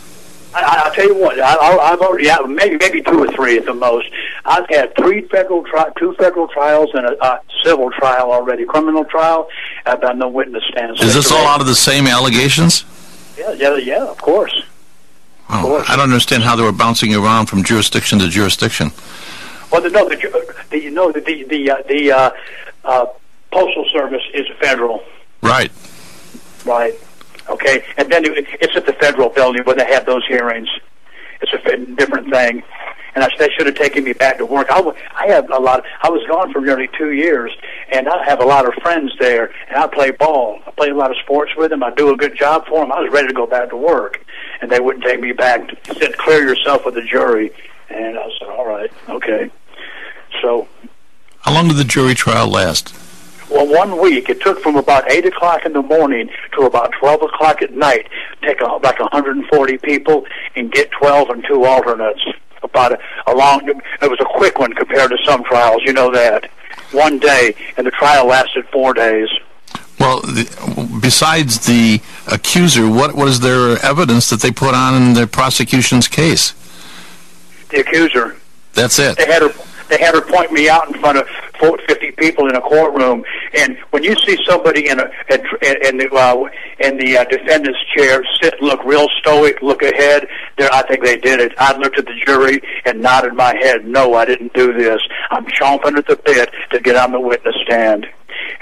[0.55, 1.41] I, I- I'll tell you what.
[1.41, 4.07] I, I've already, yeah, maybe maybe two or three at the most.
[4.45, 8.67] I've had three federal tri- two federal trials and a, a civil trial already.
[8.67, 9.49] Criminal trial.
[9.87, 10.99] I've done the witness stand.
[11.01, 12.85] Is this all out of the same allegations?
[13.39, 14.05] Yeah, yeah, yeah.
[14.05, 14.67] Of course.
[15.55, 15.85] Oh.
[15.87, 18.91] I don't understand how they were bouncing around from jurisdiction to jurisdiction.
[19.71, 22.31] Well, the, no, the, the you know the the the, uh, the uh,
[22.85, 23.07] uh,
[23.51, 25.03] postal service is federal,
[25.43, 25.71] Right.
[26.65, 26.95] right?
[27.51, 30.69] Okay, and then it, it's at the federal building where they have those hearings.
[31.41, 32.63] It's a different thing,
[33.17, 34.71] and I, they should have taken me back to work.
[34.71, 35.81] I, w- I have a lot.
[35.81, 37.51] Of, I was gone for nearly two years,
[37.91, 40.61] and I have a lot of friends there, and I play ball.
[40.67, 41.83] I play a lot of sports with them.
[41.83, 42.93] I do a good job for them.
[42.93, 44.25] I was ready to go back to work,
[44.63, 45.61] and they wouldn't take me back.
[45.85, 47.53] They said, "Clear yourself with the jury,"
[47.91, 49.51] and I said, "All right, okay."
[50.41, 50.67] So
[51.41, 52.95] How long did the jury trial last?
[53.51, 57.21] Well, one week it took from about eight o'clock in the morning to about twelve
[57.23, 58.09] o'clock at night.
[58.41, 60.25] Take a, like 140 people
[60.57, 62.25] and get 12 and two alternates.
[62.63, 63.69] About a, a long.
[63.69, 65.83] It was a quick one compared to some trials.
[65.85, 66.49] You know that.
[66.93, 69.29] One day, and the trial lasted four days.
[70.03, 75.29] Well, the, besides the accuser, what was their evidence that they put on in the
[75.29, 76.55] prosecution's case?
[77.71, 78.37] The accuser.
[78.73, 79.17] That's it.
[79.17, 79.53] They had her.
[79.89, 81.29] They had her point me out in front of
[81.61, 83.25] 40, 50 people in a courtroom.
[83.55, 86.49] And when you see somebody in a in, in the uh,
[86.81, 90.27] in the uh, defendant's chair sit, look real stoic, look ahead,
[90.59, 91.53] there I think they did it.
[91.59, 93.87] I looked at the jury and nodded my head.
[93.87, 95.01] No, I didn't do this.
[95.31, 98.09] I'm chomping at the bit to get on the witness stand.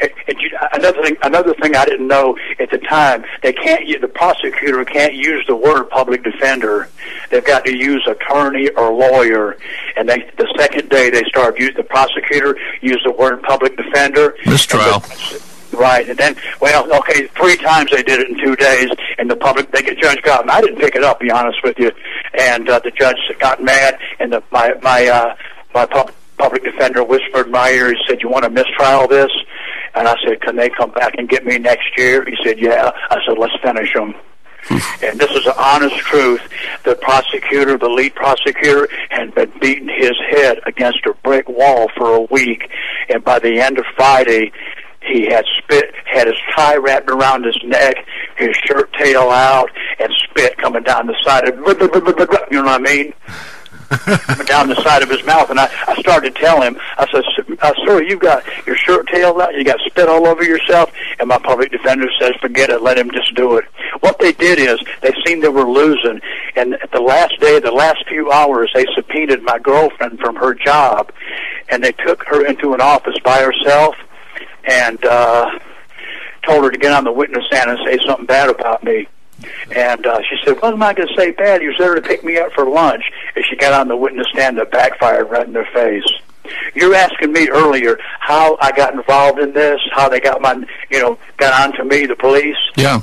[0.01, 3.81] And, and you, another thing, another thing I didn't know at the time, they can't.
[4.01, 6.89] The prosecutor can't use the word public defender.
[7.31, 9.57] They've got to use attorney or lawyer.
[9.97, 14.37] And they, the second day they started use the prosecutor use the word public defender.
[14.47, 15.03] Mistrial.
[15.73, 19.37] Right, and then, well, okay, three times they did it in two days, and the
[19.37, 21.93] public, they, the judge got, and I didn't pick it up, be honest with you,
[22.37, 25.37] and uh, the judge got mad, and the, my my uh,
[25.73, 29.31] my pub, public defender whispered in my ear, he said, "You want to mistrial this?"
[29.95, 32.91] And I said, "Can they come back and get me next year?" He said, "Yeah."
[33.11, 34.15] I said, "Let's finish them."
[34.65, 35.05] Hmm.
[35.05, 36.41] And this is the honest truth.
[36.85, 42.15] The prosecutor, the lead prosecutor, had been beating his head against a brick wall for
[42.15, 42.71] a week.
[43.09, 44.53] And by the end of Friday,
[45.03, 47.97] he had spit, had his tie wrapped around his neck,
[48.37, 52.79] his shirt tail out, and spit coming down the side of, you know what I
[52.79, 53.15] mean?
[54.47, 57.25] down the side of his mouth, and I, I started to tell him, I said,
[57.85, 61.39] "Sir, you've got your shirt tail out, you got spit all over yourself." And my
[61.39, 63.65] public defender says, "Forget it, let him just do it."
[63.99, 66.21] What they did is they seen they were losing,
[66.55, 70.55] and at the last day, the last few hours, they subpoenaed my girlfriend from her
[70.55, 71.13] job,
[71.69, 73.97] and they took her into an office by herself,
[74.65, 75.51] and uh,
[76.47, 79.09] told her to get on the witness stand and say something bad about me.
[79.73, 81.63] And uh, she said, "What am I going to say bad?
[81.63, 83.05] You was there to pick me up for lunch."
[83.37, 86.05] And she got on the witness stand that backfired right in their face.
[86.75, 90.55] You're asking me earlier how I got involved in this, how they got my,
[90.91, 92.57] you know, got on to me, the police.
[92.77, 93.01] Yeah.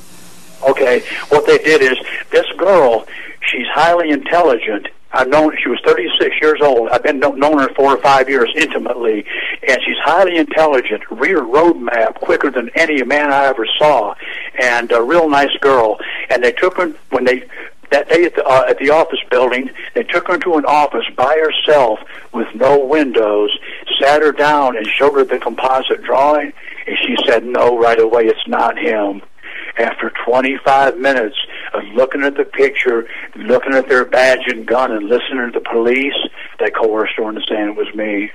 [0.67, 1.97] Okay, what they did is
[2.31, 3.05] this girl,
[3.41, 4.87] she's highly intelligent.
[5.17, 6.89] I've known she was 36 years old.
[6.89, 9.25] I've been known her four or five years intimately,
[9.67, 11.01] and she's highly intelligent.
[11.09, 14.13] Rear road map quicker than any man I ever saw,
[14.61, 15.97] and a real nice girl.
[16.29, 17.47] And they took her when they
[17.89, 19.71] that day at the uh, at the office building.
[19.95, 21.99] They took her into an office by herself
[22.31, 23.57] with no windows,
[23.99, 26.53] sat her down and showed her the composite drawing,
[26.85, 28.25] and she said no right away.
[28.25, 29.23] It's not him.
[29.77, 31.37] After 25 minutes
[31.73, 35.69] of looking at the picture, looking at their badge and gun, and listening to the
[35.69, 36.15] police,
[36.59, 38.31] they coerced her into saying it was me.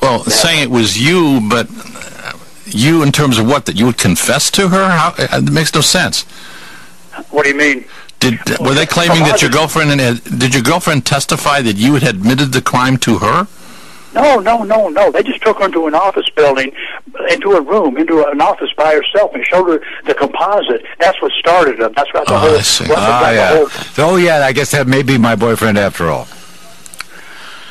[0.00, 2.32] Well, saying it was you, but uh,
[2.66, 3.66] you in terms of what?
[3.66, 4.88] That you would confess to her?
[4.88, 6.22] How, it makes no sense.
[7.30, 7.84] What do you mean?
[8.20, 9.98] Did were they claiming that your girlfriend
[10.38, 13.48] did your girlfriend testify that you had admitted the crime to her?
[14.14, 15.10] No, no, no, no.
[15.10, 16.72] They just took her into an office building,
[17.30, 20.84] into a room, into an office by herself, and showed her the composite.
[20.98, 21.92] That's what started them.
[21.94, 22.50] That's what the Oh, whole.
[22.52, 23.56] What Ah, the yeah.
[23.96, 24.44] whole- Oh, yeah.
[24.44, 26.26] I guess that may be my boyfriend after all.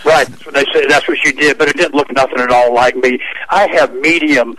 [0.06, 0.28] Right.
[0.28, 0.86] That's what they say.
[0.88, 3.20] That's what she did, but it didn't look nothing at all like me.
[3.50, 4.56] I have medium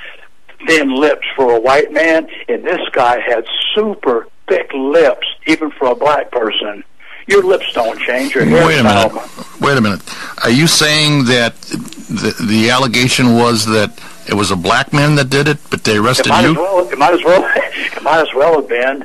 [0.67, 5.89] thin lips for a white man, and this guy had super thick lips, even for
[5.89, 6.85] a black person.
[7.27, 8.35] Your lips don't change.
[8.35, 9.13] Your Wait a minute.
[9.61, 10.01] Wait a minute.
[10.43, 13.93] Are you saying that the, the allegation was that
[14.27, 16.61] it was a black man that did it, but they It arrested might as you?
[16.61, 16.89] well.
[16.89, 17.43] It might as well.
[17.57, 19.05] It might as well have been.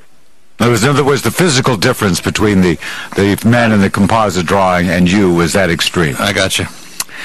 [0.58, 2.78] There was, in other words, the physical difference between the,
[3.16, 6.16] the man in the composite drawing and you was that extreme.
[6.20, 6.66] I got you.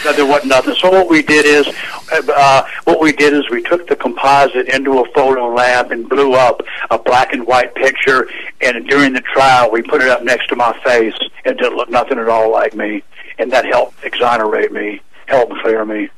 [0.05, 0.75] No, there wasn't nothing.
[0.75, 1.69] So what we did is,
[2.13, 6.33] uh, what we did is we took the composite into a photo lab and blew
[6.35, 8.29] up a black and white picture.
[8.61, 11.15] And during the trial, we put it up next to my face.
[11.45, 13.03] And it didn't look nothing at all like me,
[13.41, 16.11] and that helped exonerate me, helped clear me.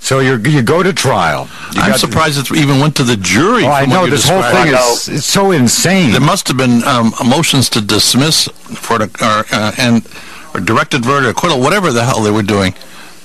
[0.00, 1.48] So you you go to trial.
[1.74, 3.64] You I'm surprised it even went to the jury.
[3.64, 6.12] Oh, I know this whole thing is it's so insane.
[6.12, 10.06] There must have been um, motions to dismiss for the or, uh, and
[10.54, 12.74] or directed verdict, acquittal, whatever the hell they were doing.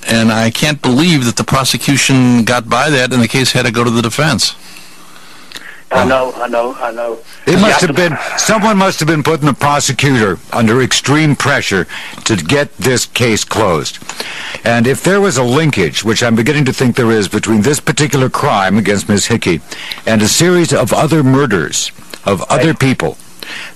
[0.08, 3.72] And I can't believe that the prosecution got by that, and the case had to
[3.72, 4.56] go to the defense.
[5.96, 6.08] I oh.
[6.08, 7.20] know, I know, I know.
[7.48, 11.88] It must have been someone must have been putting the prosecutor under extreme pressure
[12.26, 14.00] to get this case closed.
[14.66, 17.80] And if there was a linkage, which I'm beginning to think there is, between this
[17.80, 19.62] particular crime against Miss Hickey
[20.06, 21.92] and a series of other murders
[22.26, 23.18] of other people,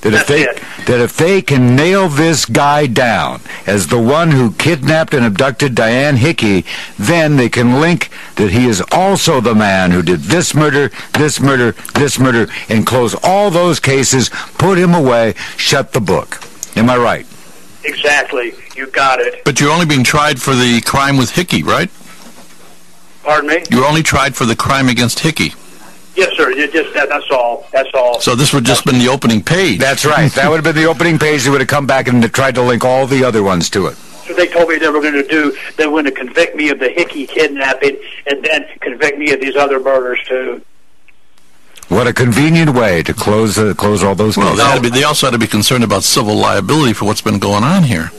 [0.01, 0.61] that if they it.
[0.87, 5.75] that if they can nail this guy down as the one who kidnapped and abducted
[5.75, 6.65] Diane Hickey,
[6.97, 11.39] then they can link that he is also the man who did this murder, this
[11.39, 16.41] murder, this murder, and close all those cases, put him away, shut the book.
[16.75, 17.25] Am I right?
[17.83, 18.53] Exactly.
[18.75, 19.43] You got it.
[19.45, 21.89] But you're only being tried for the crime with Hickey, right?
[23.23, 23.63] Pardon me?
[23.69, 25.53] You're only tried for the crime against Hickey.
[26.19, 26.51] Yes, sir.
[26.51, 27.65] You just that, that's all.
[27.71, 28.19] That's all.
[28.19, 29.79] So this would just been the opening page.
[29.79, 30.29] That's right.
[30.33, 31.43] That would have been the opening page.
[31.45, 33.95] They would have come back and tried to link all the other ones to it.
[34.27, 35.55] So they told me they were going to do.
[35.77, 39.39] They were going to convict me of the Hickey kidnapping and then convict me of
[39.39, 40.61] these other murders too.
[41.87, 44.73] What a convenient way to close uh, close all those well, cases.
[44.73, 47.63] they, be, they also had to be concerned about civil liability for what's been going
[47.63, 48.11] on here.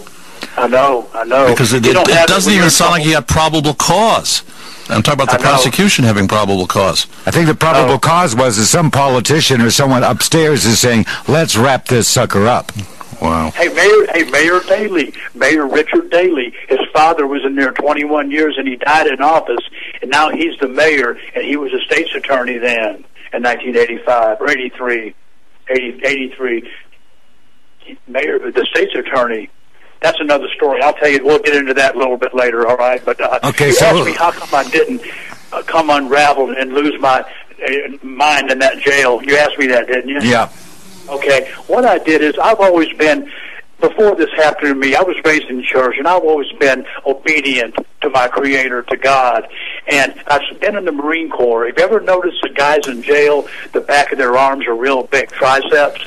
[0.57, 1.07] I know.
[1.13, 1.51] I know.
[1.51, 4.43] Because it, You it, it doesn't even you're sound like trouble- he had probable cause.
[4.91, 7.07] I'm talking about the prosecution having probable cause.
[7.27, 7.99] I think the probable Oh.
[7.99, 12.73] cause was that some politician or someone upstairs is saying, "Let's wrap this sucker up."
[13.21, 13.51] Wow.
[13.55, 14.07] Hey, Mayor.
[14.15, 15.13] Hey, Mayor Daley.
[15.35, 16.55] Mayor Richard Daley.
[16.69, 19.61] His father was in there 21 years, and he died in office.
[20.01, 24.51] And now he's the mayor, and he was a state's attorney then in 1985 or
[24.51, 25.15] 83,
[25.69, 26.71] 80, 83.
[28.09, 29.51] Mayor, the state's attorney.
[30.01, 30.81] That's another story.
[30.83, 31.25] I'll tell you.
[31.25, 32.67] We'll get into that a little bit later.
[32.67, 33.05] All right.
[33.05, 35.03] But uh, Okay, you so- asked me how come I didn't
[35.53, 37.71] uh, come unraveled and lose my uh,
[38.03, 39.23] mind in that jail.
[39.23, 40.21] You asked me that, didn't you?
[40.23, 40.51] Yeah.
[41.09, 43.29] Okay, what I did is I've always been,
[43.81, 47.75] before this happened to me, I was raised in church, and I've always been obedient
[48.03, 49.49] to my Creator, to God.
[49.89, 51.67] And I've been in the Marine Corps.
[51.67, 55.03] Have you ever noticed the guys in jail, the back of their arms are real
[55.03, 56.01] big triceps?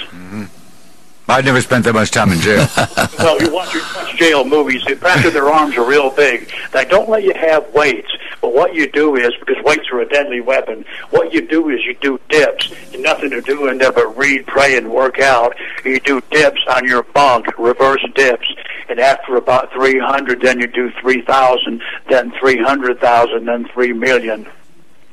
[1.27, 2.67] I've never spent that much time in jail.
[3.19, 6.51] well, you watch, you watch jail movies, the back of their arms are real big.
[6.73, 8.11] They don't let you have weights,
[8.41, 11.79] but what you do is, because weights are a deadly weapon, what you do is
[11.85, 12.73] you do dips.
[12.91, 15.55] You've nothing to do in there but read, pray, and work out.
[15.85, 18.53] You do dips on your bunk, reverse dips.
[18.89, 24.47] And after about 300, then you do 3,000, then 300,000, then 3 million.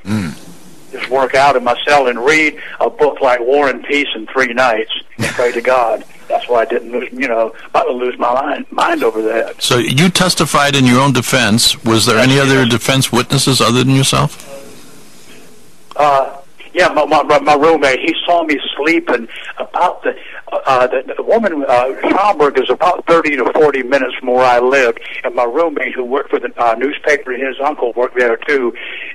[0.03, 0.31] Hmm.
[0.91, 4.27] Just work out in my cell and read a book like War and Peace in
[4.27, 4.93] three nights
[5.41, 6.05] pray to God.
[6.29, 9.61] That's why I didn't lose, you know, about to lose my mind, mind over that.
[9.63, 11.83] So you testified in your own defense.
[11.83, 14.31] Was there any other defense witnesses other than yourself?
[15.97, 16.37] Uh,
[16.75, 19.27] yeah, my my- my roommate, he saw me sleeping
[19.59, 20.15] about the
[20.53, 21.65] uh, the, the woman.
[21.67, 25.95] Uh, Schaumburg is about thirty to forty minutes from where I lived, and my roommate,
[25.95, 28.73] who worked for the uh, newspaper, his uncle worked there too.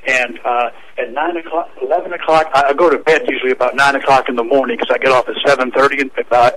[0.07, 3.95] And uh, at nine o'clock, eleven o'clock, I, I go to bed usually about nine
[3.95, 6.09] o'clock in the morning because I get off at seven thirty.
[6.17, 6.53] About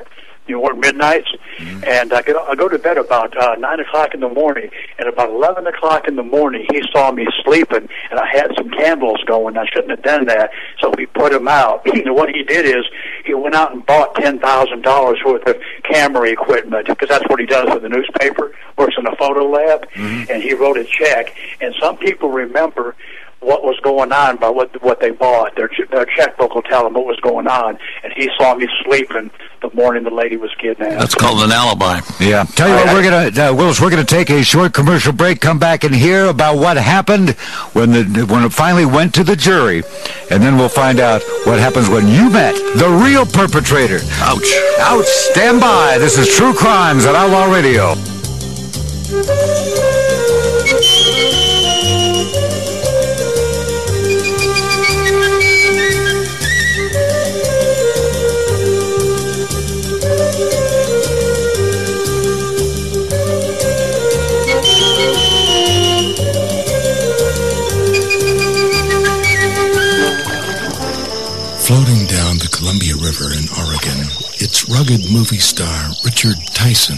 [0.48, 1.28] you know, work midnights,
[1.58, 5.08] and I get I go to bed about uh, nine o'clock in the morning, and
[5.08, 9.22] about eleven o'clock in the morning, he saw me sleeping, and I had some candles
[9.26, 9.56] going.
[9.56, 11.86] I shouldn't have done that, so he put them out.
[11.94, 12.84] and what he did is
[13.24, 17.40] he went out and bought ten thousand dollars worth of camera equipment because that's what
[17.40, 18.52] he does for the newspaper.
[18.76, 19.86] Works in a photo lab,
[20.30, 21.36] and he wrote a check.
[21.60, 22.94] And some people remember
[23.40, 25.54] what was going on by what what they bought.
[25.56, 27.78] Their their checkbook will tell them what was going on.
[28.02, 29.30] And he saw me sleeping
[29.60, 30.98] the morning the lady was kidnapped.
[30.98, 32.00] That's called an alibi.
[32.20, 32.44] Yeah.
[32.44, 33.80] Tell you what, we're gonna uh, Willis.
[33.80, 35.40] We're gonna take a short commercial break.
[35.40, 37.30] Come back and hear about what happened
[37.72, 39.82] when the when it finally went to the jury,
[40.30, 44.00] and then we'll find out what happens when you met the real perpetrator.
[44.20, 44.52] Ouch.
[44.80, 45.06] Ouch!
[45.06, 45.98] Stand by.
[45.98, 47.94] This is True Crimes on Outlaw Radio.
[71.68, 74.08] Floating down the Columbia River in Oregon,
[74.40, 76.96] it's rugged movie star Richard Tyson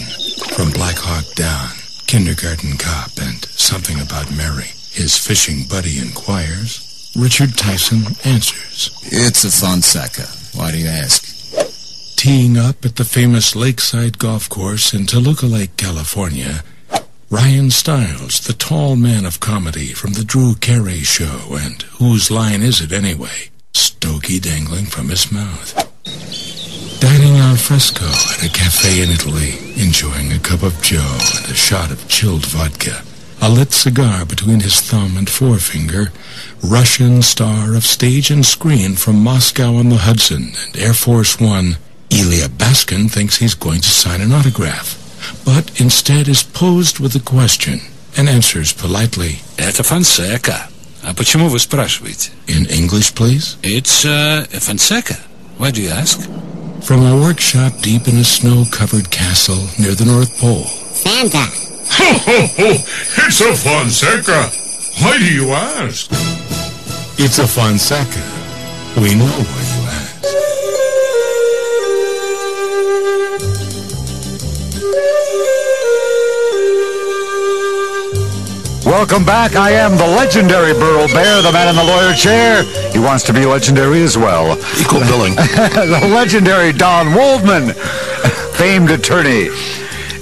[0.55, 1.75] from Black Hawk Down,
[2.07, 4.71] Kindergarten Cop, and Something About Mary.
[4.95, 7.11] His fishing buddy inquires.
[7.19, 8.95] Richard Tyson answers.
[9.11, 10.31] It's a Fonseca.
[10.55, 11.27] Why do you ask?
[12.15, 16.63] Teeing up at the famous Lakeside Golf Course in Toluca Lake, California,
[17.29, 22.61] Ryan Stiles, the tall man of comedy from the Drew Carey Show, and whose line
[22.61, 23.50] is it anyway?
[23.73, 25.75] stogie dangling from his mouth.
[26.99, 31.55] Dining al fresco at a cafe in Italy, enjoying a cup of joe and a
[31.55, 33.03] shot of chilled vodka,
[33.41, 36.11] a lit cigar between his thumb and forefinger,
[36.63, 41.77] Russian star of stage and screen from Moscow on the Hudson and Air Force One,
[42.09, 44.97] Elya Baskin thinks he's going to sign an autograph,
[45.43, 47.79] but instead is posed with a question
[48.15, 49.83] and answers politely, Это
[51.02, 52.30] А почему вы спрашиваете?
[52.48, 53.56] In English, please?
[53.62, 55.16] It's uh, Fonseca.
[55.58, 56.20] Why do you ask?
[56.82, 60.66] From a workshop deep in a snow-covered castle near the North Pole.
[61.88, 62.76] Ho, ho, ho!
[63.26, 64.50] It's a Fonseca!
[65.02, 66.10] Why do you ask?
[67.18, 68.22] It's a Fonseca.
[69.00, 69.96] We know why you ask.
[78.85, 79.55] Welcome back.
[79.55, 82.63] I am the legendary Burl Barer, the man in the lawyer chair.
[82.91, 84.57] He wants to be legendary as well.
[84.79, 85.35] Equal billing.
[85.35, 87.73] the legendary Don Waldman,
[88.53, 89.49] famed attorney.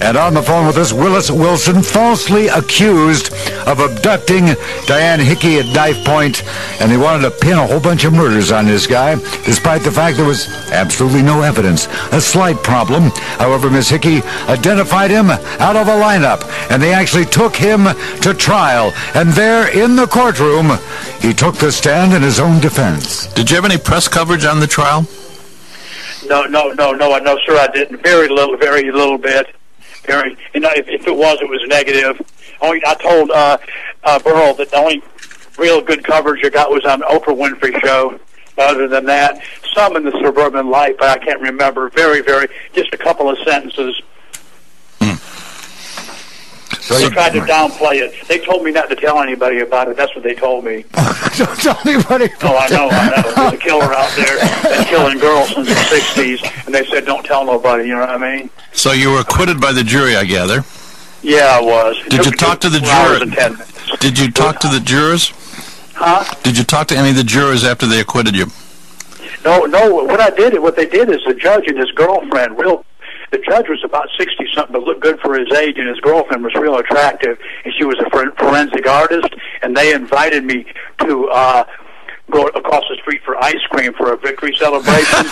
[0.02, 3.32] And on the phone with us, Willis Wilson, falsely accused
[3.66, 4.54] of abducting
[4.86, 6.42] Diane Hickey at knife point,
[6.80, 9.92] and they wanted to pin a whole bunch of murders on this guy, despite the
[9.92, 11.86] fact there was absolutely no evidence.
[12.12, 13.10] A slight problem.
[13.38, 17.84] However, Miss Hickey identified him out of a lineup, and they actually took him
[18.22, 18.92] to trial.
[19.14, 20.78] And there in the courtroom,
[21.20, 23.26] he took the stand in his own defense.
[23.34, 25.06] Did you have any press coverage on the trial?
[26.26, 27.56] No, no, no, no, no, sir.
[27.56, 28.02] I didn't.
[28.02, 29.54] Very little, very little bit.
[30.04, 32.20] Very, you know, if, if it was, it was negative.
[32.60, 33.58] Only I told uh,
[34.04, 35.02] uh, Burl that the only
[35.58, 38.18] real good coverage I got was on Oprah Winfrey show.
[38.58, 39.42] Other than that,
[39.74, 41.88] some in the suburban life, but I can't remember.
[41.90, 44.02] Very, very, just a couple of sentences.
[46.88, 48.26] They tried to downplay it.
[48.28, 49.96] They told me not to tell anybody about it.
[49.96, 50.84] That's what they told me.
[51.36, 52.28] Don't tell anybody.
[52.42, 53.34] Oh, I know, I know.
[53.34, 57.24] There's a killer out there that's killing girls since the 60s, and they said don't
[57.24, 58.50] tell nobody, you know what I mean?
[58.72, 60.64] So you were acquitted by the jury, I gather.
[61.22, 61.96] Yeah, I was.
[62.08, 63.22] Did you talk to the took four hours juror?
[63.22, 63.96] and 10 minutes.
[63.98, 65.32] Did you talk to the jurors?
[65.94, 66.24] Huh?
[66.42, 68.46] Did you talk to any of the jurors after they acquitted you?
[69.44, 69.94] No, no.
[70.04, 72.84] What I did, what they did is the judge and his girlfriend, real.
[73.30, 76.42] The judge was about sixty something, but looked good for his age, and his girlfriend
[76.42, 79.28] was real attractive, and she was a forensic artist.
[79.62, 80.66] And they invited me
[81.00, 81.64] to uh,
[82.30, 85.26] go across the street for ice cream for a victory celebration.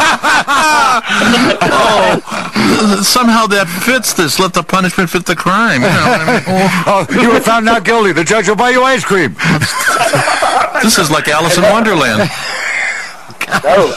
[1.70, 4.38] oh, somehow that fits this.
[4.38, 5.82] Let the punishment fit the crime.
[5.82, 6.44] You know what I mean?
[6.86, 8.12] Oh, you were found not guilty.
[8.12, 9.34] The judge will buy you ice cream.
[10.82, 12.30] This is like Alice in Wonderland.
[13.64, 13.88] no,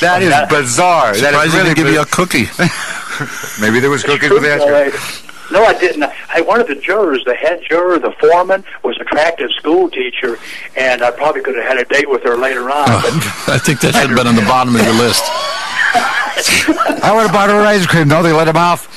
[0.00, 1.12] That is bizarre.
[1.12, 2.46] That Surprised they really didn't give you a cookie.
[3.60, 5.22] Maybe there was cookies with the ice cream.
[5.48, 6.02] No, I didn't.
[6.02, 10.38] I one of the jurors, the head juror, the foreman, was an attractive school teacher,
[10.76, 12.86] and I probably could have had a date with her later on.
[12.88, 13.00] Oh,
[13.46, 15.22] but I think that should have been on the bottom of your list.
[15.24, 18.08] I would have bought her ice cream.
[18.08, 18.88] No, they let him off.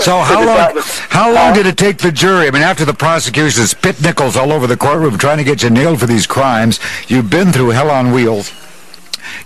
[0.00, 0.82] So how long?
[1.08, 2.46] How long did it take the jury?
[2.46, 5.70] I mean, after the prosecution spit nickels all over the courtroom trying to get you
[5.70, 6.78] nailed for these crimes,
[7.08, 8.52] you've been through hell on wheels.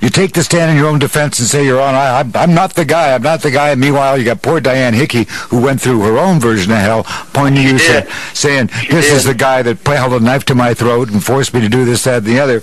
[0.01, 2.55] You take the stand in your own defense and say, Your Honor, I, I'm, I'm
[2.55, 3.15] not the guy.
[3.15, 3.71] I'm not the guy.
[3.71, 7.05] And meanwhile, you got poor Diane Hickey who went through her own version of hell,
[7.33, 11.11] pointing you, say, saying, "This is the guy that held a knife to my throat
[11.11, 12.63] and forced me to do this, that, and the other."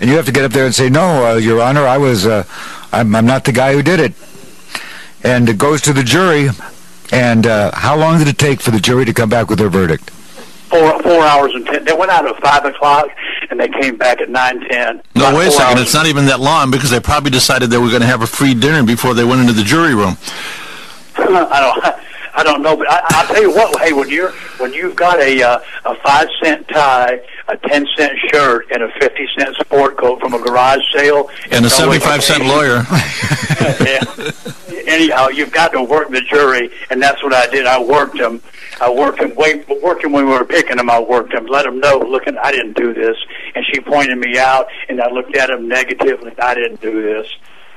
[0.00, 2.26] And you have to get up there and say, "No, uh, Your Honor, I was.
[2.26, 2.44] Uh,
[2.92, 4.14] I'm, I'm not the guy who did it."
[5.22, 6.48] And it goes to the jury.
[7.10, 9.70] And uh, how long did it take for the jury to come back with their
[9.70, 10.10] verdict?
[10.68, 11.84] four four hours and ten.
[11.84, 13.08] They went out at five o'clock,
[13.50, 15.02] and they came back at nine ten.
[15.14, 15.80] No, wait a second.
[15.82, 18.26] It's not even that long because they probably decided they were going to have a
[18.26, 20.16] free dinner before they went into the jury room.
[21.16, 22.08] I don't.
[22.38, 23.80] I don't know, but I, I'll tell you what.
[23.80, 28.16] Hey, when you're when you've got a uh, a five cent tie, a ten cent
[28.30, 32.44] shirt, and a fifty cent sport coat from a garage sale, And a 75 cent
[32.44, 32.84] lawyer.
[33.80, 34.04] yeah.
[34.86, 37.66] Anyhow, you've got to work the jury, and that's what I did.
[37.66, 38.40] I worked them.
[38.80, 39.34] I worked them.
[39.34, 41.46] Way, working when we were picking them, I worked them.
[41.46, 43.16] Let them know, looking, I didn't do this.
[43.54, 46.32] And she pointed me out, and I looked at him negatively.
[46.40, 47.26] I didn't do this,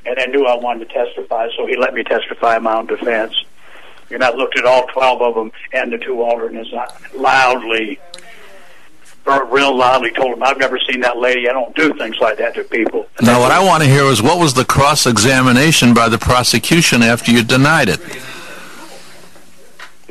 [0.05, 2.85] and I knew I wanted to testify, so he let me testify in my own
[2.85, 3.33] defense.
[4.11, 6.85] And I looked at all twelve of them and the two alternates I
[7.15, 7.97] loudly,
[9.25, 11.47] real loudly, told them, "I've never seen that lady.
[11.49, 14.03] I don't do things like that to people." And Now, what I want to hear
[14.03, 18.01] is what was the cross examination by the prosecution after you denied it?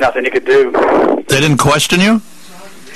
[0.00, 0.72] Nothing he could do.
[1.28, 2.20] They didn't question you?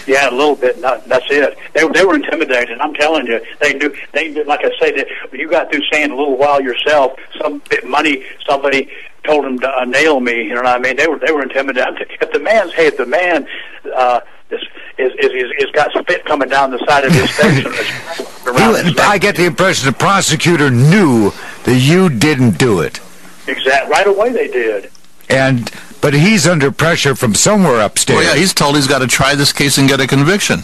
[0.07, 0.81] Yeah, a little bit.
[0.81, 1.57] Not, that's it.
[1.73, 2.79] They they were intimidated.
[2.79, 3.95] I'm telling you, they knew.
[4.13, 7.63] They knew, like I say that you got through saying a little while yourself, some
[7.71, 8.91] bit money somebody
[9.25, 10.45] told them to uh, nail me.
[10.45, 10.97] You know what I mean?
[10.97, 12.07] They were they were intimidated.
[12.21, 13.49] If the man's hey, if the man
[13.95, 14.61] uh, is
[14.99, 17.65] is is is, got spit coming down the side of his face.
[17.65, 21.33] and it's around his I get the impression the prosecutor knew
[21.65, 23.01] that you didn't do it.
[23.47, 24.33] exact right away.
[24.33, 24.91] They did.
[25.31, 25.71] And
[26.05, 28.19] but he's under pressure from somewhere upstairs.
[28.19, 30.61] Well, yeah, he's told he's got to try this case and get a conviction.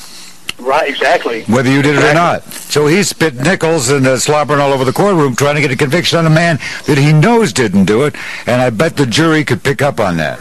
[0.59, 1.45] Right, exactly.
[1.45, 2.45] whether you did it or not.
[2.45, 5.77] So he's spit nickels and uh, slobbering all over the courtroom trying to get a
[5.77, 8.17] conviction on a man that he knows didn't do it,
[8.47, 10.39] and I bet the jury could pick up on that.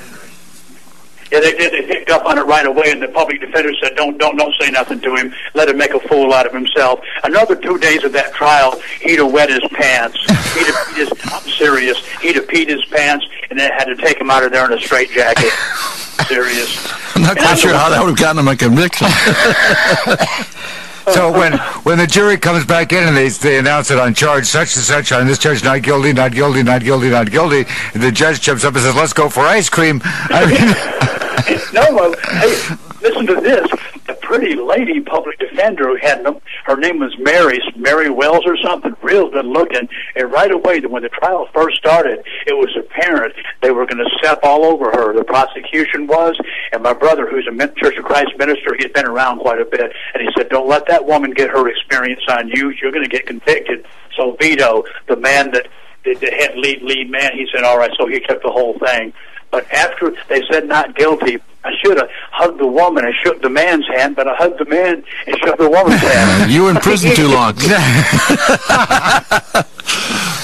[1.32, 1.72] Yeah, they did.
[1.74, 4.54] They picked up on it right away, and the public defender said, "Don't, don't, don't
[4.60, 5.34] say nothing to him.
[5.54, 9.20] Let him make a fool out of himself." Another two days of that trial, he'd
[9.20, 10.18] have wet his pants.
[10.56, 11.12] He'd have peed his.
[11.32, 12.04] I'm serious.
[12.22, 14.74] He'd have peed his pants, and then had to take him out of there in
[14.78, 15.52] a straitjacket.
[16.28, 16.78] serious.
[17.16, 19.08] I'm not And quite I'm sure how that would have gotten him a conviction.
[21.14, 24.46] So when when the jury comes back in and they they announce it on charge
[24.46, 28.04] such and such on this charge not guilty, not guilty, not guilty, not guilty, and
[28.04, 32.16] the judge jumps up and says, "Let's go for ice cream." I mean, no,
[33.02, 33.89] listen to this.
[34.30, 38.96] Pretty lady public defender who had no, her name was Mary, Mary Wells or something,
[39.02, 39.90] real good looking.
[40.16, 44.18] And right away, when the trial first started, it was apparent they were going to
[44.20, 45.18] step all over her.
[45.18, 46.38] The prosecution was,
[46.72, 49.92] and my brother, who's a Church of Christ minister, he'd been around quite a bit,
[50.14, 52.72] and he said, "Don't let that woman get her experience on you.
[52.82, 53.84] You're going to get convicted."
[54.16, 55.68] So Vito, the man that
[56.04, 58.78] the, the head lead lead man, he said, "All right." So he took the whole
[58.78, 59.12] thing.
[59.52, 63.50] But after they said not guilty, I should have hugged the woman and shook the
[63.50, 66.52] man's hand, but I hugged the man and shook the woman's hand.
[66.56, 67.54] you were in prison too long.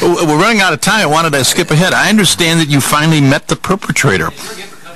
[0.02, 1.02] We're running out of time.
[1.02, 1.94] I wanted to skip ahead.
[1.94, 4.30] I understand that you finally met the perpetrator.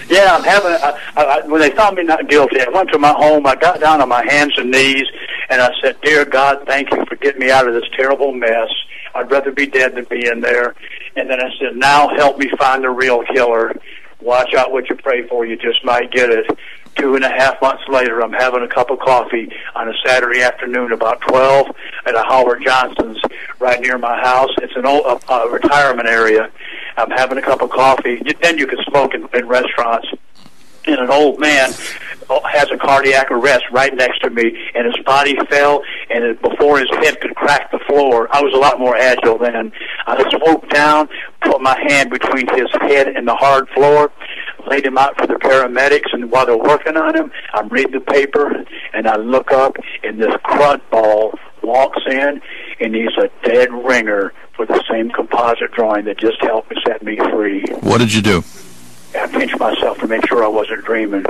[0.09, 0.71] Yeah, I'm having.
[0.71, 3.45] I, I, I- when they found me not guilty, I went to my home.
[3.45, 5.07] I got down on my hands and knees,
[5.49, 8.69] and I said, "Dear God, thank you for getting me out of this terrible mess.
[9.15, 10.75] I'd rather be dead than be in there."
[11.15, 13.73] And then I said, "Now help me find the real killer."
[14.21, 15.45] Watch out what you pray for.
[15.45, 16.45] You just might get it.
[16.95, 20.41] Two and a half months later, I'm having a cup of coffee on a Saturday
[20.41, 21.67] afternoon about 12
[22.05, 23.21] at a Howard Johnson's
[23.59, 24.49] right near my house.
[24.61, 26.51] It's an old uh, uh, retirement area.
[26.97, 28.21] I'm having a cup of coffee.
[28.41, 30.07] Then you can smoke in, in restaurants.
[30.85, 31.71] And an old man
[32.51, 34.43] has a cardiac arrest right next to me,
[34.75, 38.53] and his body fell, and it, before his head could crack the floor, I was
[38.53, 39.71] a lot more agile then.
[40.05, 41.09] I swooped down,
[41.41, 44.11] put my hand between his head and the hard floor,
[44.69, 48.01] laid him out for the paramedics, and while they're working on him, I'm reading the
[48.01, 48.63] paper,
[48.93, 52.41] and I look up, and this crud ball walks in,
[52.79, 57.01] and he's a dead ringer for the same composite drawing that just helped me set
[57.03, 57.63] me free.
[57.81, 58.43] What did you do?
[59.15, 61.23] I pinched myself to make sure I wasn't dreaming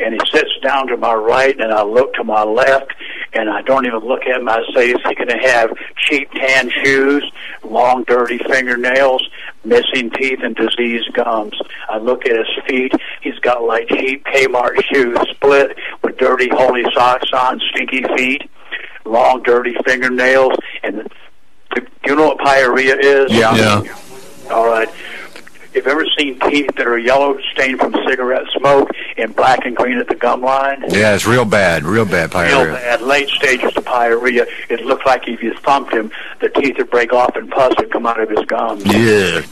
[0.00, 2.92] and he sits down to my right, and I look to my left,
[3.32, 4.48] and I don't even look at him.
[4.48, 7.30] I say, is he going to have cheap tan shoes,
[7.64, 9.28] long dirty fingernails,
[9.64, 11.58] missing teeth, and diseased gums?
[11.88, 12.92] I look at his feet.
[13.22, 18.48] He's got like cheap Kmart shoes, split with dirty holy socks on, stinky feet,
[19.04, 21.08] long dirty fingernails, and
[21.74, 23.32] do you know what pyorrhea is?
[23.32, 23.54] Yeah.
[23.54, 23.96] Yeah.
[24.50, 24.88] All right.
[25.78, 29.98] You've ever seen teeth that are yellow stained from cigarette smoke and black and green
[29.98, 30.82] at the gum line?
[30.88, 32.64] Yeah, it's real bad, real bad pyorrhea.
[32.64, 34.48] Real bad, late stages of pyorrhea.
[34.68, 36.10] It looks like if you thumped him,
[36.40, 38.84] the teeth would break off and pus would come out of his gums.
[38.86, 39.42] Yeah.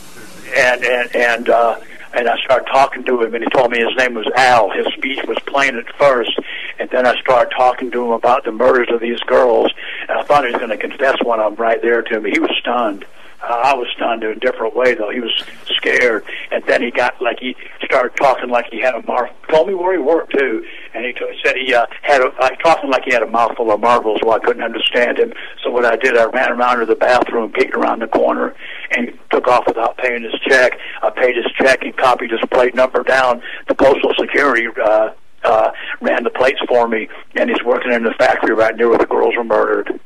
[0.57, 1.79] And and and uh,
[2.13, 4.71] and I started talking to him, and he told me his name was Al.
[4.71, 6.37] His speech was plain at first,
[6.81, 9.73] and then I started talking to him about the murders of these girls,
[10.09, 12.33] and I thought he was going to confess one of them right there to me.
[12.33, 13.05] He was stunned.
[13.49, 15.11] I was stunned in a different way, though.
[15.11, 15.33] He was
[15.67, 19.31] scared, and then he got like he started talking like he had a mar.
[19.49, 22.51] Told me where he worked too, and he t- said he uh, had a, uh,
[22.57, 24.21] talking like he had a mouthful of marbles.
[24.23, 25.33] Well, I couldn't understand him,
[25.63, 28.55] so what I did, I ran around to the bathroom, peeked around the corner,
[28.97, 30.79] and took off without paying his check.
[31.03, 33.43] I paid his check and copied his plate number down.
[33.69, 34.67] The postal security.
[34.83, 35.11] Uh,
[35.45, 35.71] uh,
[36.01, 39.07] ran the plates for me, and he's working in the factory right near where the
[39.07, 40.01] girls were murdered.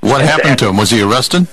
[0.00, 0.78] What happened to him?
[0.78, 1.46] Was he arrested?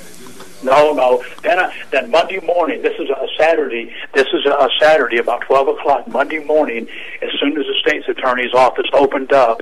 [0.63, 1.23] No, no.
[1.41, 2.81] Then, I, then Monday morning.
[2.81, 3.93] This is a Saturday.
[4.13, 6.87] This is a Saturday about twelve o'clock Monday morning.
[7.21, 9.61] As soon as the state's attorney's office opened up,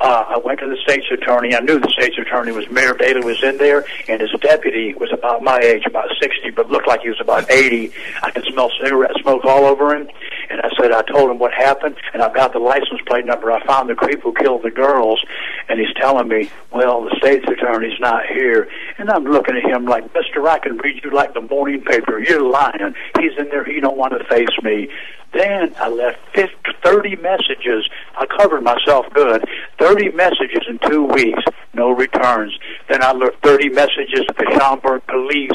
[0.00, 1.54] uh, I went to the state's attorney.
[1.54, 5.10] I knew the state's attorney was Mayor Daley was in there, and his deputy was
[5.12, 7.92] about my age, about sixty, but looked like he was about eighty.
[8.22, 10.08] I could smell cigarette smoke all over him.
[10.50, 13.52] And I said, I told him what happened, and I've got the license plate number.
[13.52, 15.22] I found the creep who killed the girls,
[15.68, 18.66] and he's telling me, well, the state's attorney's not here.
[18.96, 22.18] And I'm looking at him like, Mister, I can read you like the morning paper.
[22.18, 22.94] You're lying.
[23.20, 23.64] He's in there.
[23.64, 24.88] He don't want to face me.
[25.32, 27.88] Then I left 50, 30 messages.
[28.16, 29.44] I covered myself good.
[29.78, 31.42] 30 messages in two weeks,
[31.74, 32.58] no returns.
[32.88, 35.52] Then I left 30 messages to the Schaumburg police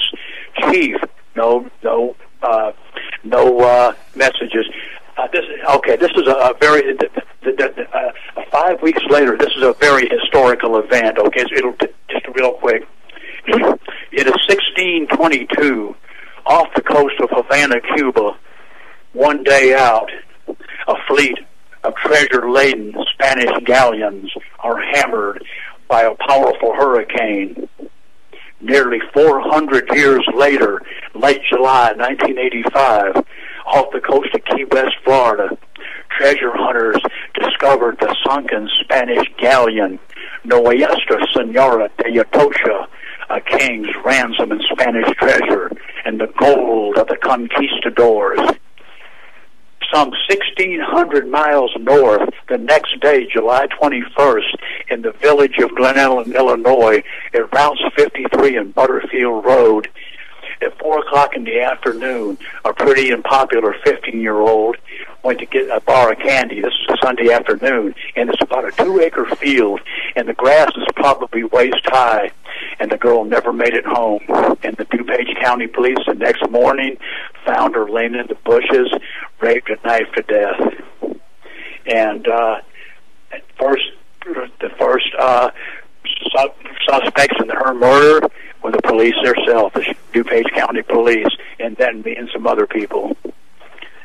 [0.69, 0.97] chief,
[1.35, 2.71] no, no, uh,
[3.23, 4.65] no uh, messages.
[5.17, 5.95] Uh, this okay.
[5.95, 7.09] This is a, a very the,
[7.43, 8.11] the, the, uh,
[8.51, 9.37] five weeks later.
[9.37, 11.19] This is a very historical event.
[11.19, 11.75] Okay, so it'll
[12.09, 12.87] just real quick.
[13.45, 15.95] It is 1622
[16.45, 18.37] off the coast of Havana, Cuba.
[19.13, 20.09] One day out,
[20.87, 21.37] a fleet
[21.83, 25.45] of treasure-laden Spanish galleons are hammered
[25.87, 27.69] by a powerful hurricane.
[28.59, 30.81] Nearly 400 years later,
[31.13, 33.23] late July 1985,
[33.67, 35.55] off the coast of Key West, Florida,
[36.17, 36.99] treasure hunters
[37.39, 39.99] discovered the sunken Spanish galleon
[40.43, 42.87] Nuestra Senora de Atocha,
[43.29, 45.71] a king's ransom and Spanish treasure,
[46.03, 48.39] and the gold of the conquistadors.
[49.93, 54.55] Some 1,600 miles north, the next day, July 21st,
[54.89, 59.89] in the village of Glen Ellyn, Illinois, at Route 53 and Butterfield Road,
[60.63, 64.77] at 4 o'clock in the afternoon, a pretty and popular 15 year old
[65.23, 66.61] went to get a bar of candy.
[66.61, 69.79] This is a Sunday afternoon, and it's about a two acre field,
[70.15, 72.31] and the grass is probably waist high,
[72.79, 74.21] and the girl never made it home.
[74.63, 76.97] And the DuPage County Police the next morning
[77.45, 78.91] found her laying in the bushes,
[79.41, 81.19] raped and knifed to death.
[81.85, 82.61] And uh,
[83.31, 83.83] at first,
[84.25, 85.51] the first uh,
[86.05, 88.27] su- suspects in her murder
[88.63, 91.27] were the police themselves, the DuPage County Police,
[91.59, 93.17] and then me and some other people.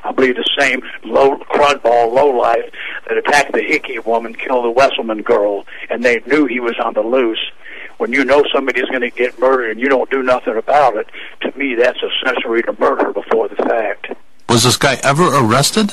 [0.05, 2.71] I believe the same low crudball lowlife
[3.09, 6.95] that attacked the Hickey woman killed the Wesselman girl, and they knew he was on
[6.95, 7.51] the loose.
[7.99, 11.09] When you know somebody's going to get murdered and you don't do nothing about it,
[11.43, 14.13] to me that's accessory to murder before the fact.
[14.49, 15.93] Was this guy ever arrested?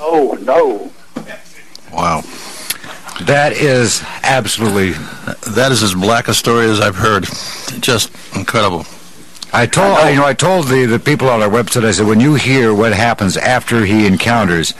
[0.00, 0.90] Oh no!
[1.92, 2.22] Wow.
[3.22, 4.92] That is absolutely.
[5.52, 7.24] That is as black a story as I've heard.
[7.80, 8.86] Just incredible.
[9.52, 11.84] I told I, you know I told the the people on our website.
[11.84, 14.72] I said when you hear what happens after he encounters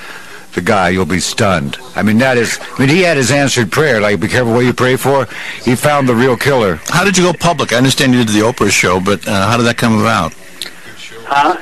[0.55, 1.77] the guy, you'll be stunned.
[1.95, 2.59] I mean that is.
[2.61, 4.01] I mean he had his answered prayer.
[4.01, 5.27] Like be careful what you pray for.
[5.65, 6.77] He found the real killer.
[6.89, 7.73] How did you go public?
[7.73, 10.33] I understand you did the Oprah show, but uh, how did that come about?
[11.27, 11.61] Huh?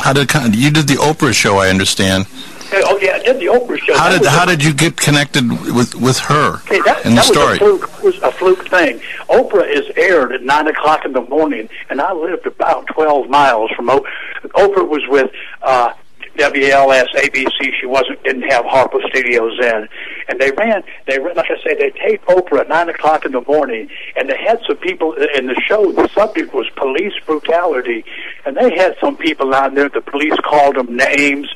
[0.00, 1.58] How did you did the Oprah show?
[1.58, 2.26] I understand.
[2.72, 3.96] Oh yeah, I did the Oprah show.
[3.98, 7.10] How That did how a- did you get connected with with her Okay, that, in
[7.16, 7.58] the that story?
[7.58, 8.02] was a fluke.
[8.02, 9.00] Was a fluke thing.
[9.28, 13.70] Oprah is aired at nine o'clock in the morning, and I lived about twelve miles
[13.72, 14.06] from Oprah.
[14.54, 15.30] Oprah was with
[15.62, 15.92] uh,
[16.40, 17.70] WLS ABC.
[17.78, 19.88] She wasn't didn't have Harpo Studios then,
[20.28, 20.82] and they ran.
[21.06, 24.28] They ran, like I say, they taped Oprah at nine o'clock in the morning, and
[24.28, 25.92] they had some people in the show.
[25.92, 28.04] The subject was police brutality,
[28.46, 29.90] and they had some people out there.
[29.90, 31.48] The police called them names,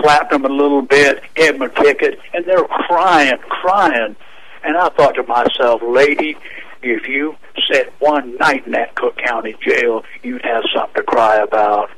[0.00, 4.16] slapped them a little bit, gave them a ticket, and they're crying, crying.
[4.64, 6.36] And I thought to myself, lady,
[6.82, 7.36] if you
[7.70, 11.90] sat one night in that Cook County jail, you'd have something to cry about.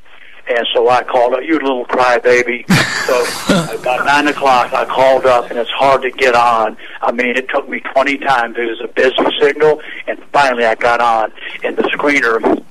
[0.48, 2.68] And so I called up, you little crybaby.
[3.06, 6.76] so about nine o'clock, I called up, and it's hard to get on.
[7.02, 8.56] I mean, it took me 20 times.
[8.56, 11.32] It was a busy signal, and finally I got on.
[11.64, 12.64] And the screener,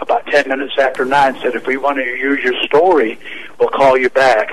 [0.00, 3.18] about 10 minutes after 9, said, if we want to use your story,
[3.58, 4.50] we'll call you back.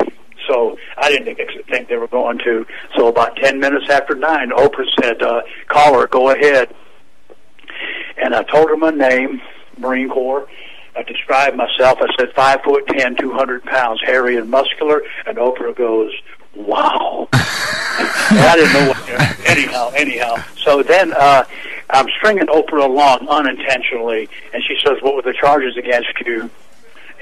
[0.48, 2.66] So I didn't think, think they were going to.
[2.96, 6.74] So about 10 minutes after 9, Oprah said, uh, call her, go ahead.
[8.18, 9.42] And I told her my name,
[9.78, 10.48] Marine Corps.
[10.96, 12.00] I described myself.
[12.02, 15.02] I said five foot ten, two hundred pounds, hairy and muscular.
[15.26, 16.12] And Oprah goes,
[16.56, 19.48] "Wow." I didn't know what.
[19.48, 20.44] Anyhow, anyhow.
[20.64, 21.46] So then uh,
[21.90, 26.50] I'm stringing Oprah along unintentionally, and she says, "What were the charges against you?"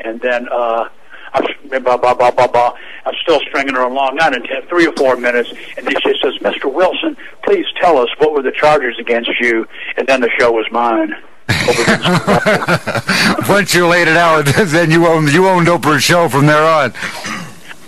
[0.03, 0.89] And then uh,
[1.34, 1.45] I'm
[1.84, 2.76] blah blah blah blah blah.
[3.05, 6.13] I'm still stringing her along, not in ten, three or four minutes, and then she
[6.24, 6.72] says, "Mr.
[6.72, 9.67] Wilson, please tell us what were the charges against you?"
[9.97, 11.15] And then the show was mine.
[13.50, 16.91] Once you laid it out, then you owned you owned Oprah's show from there on.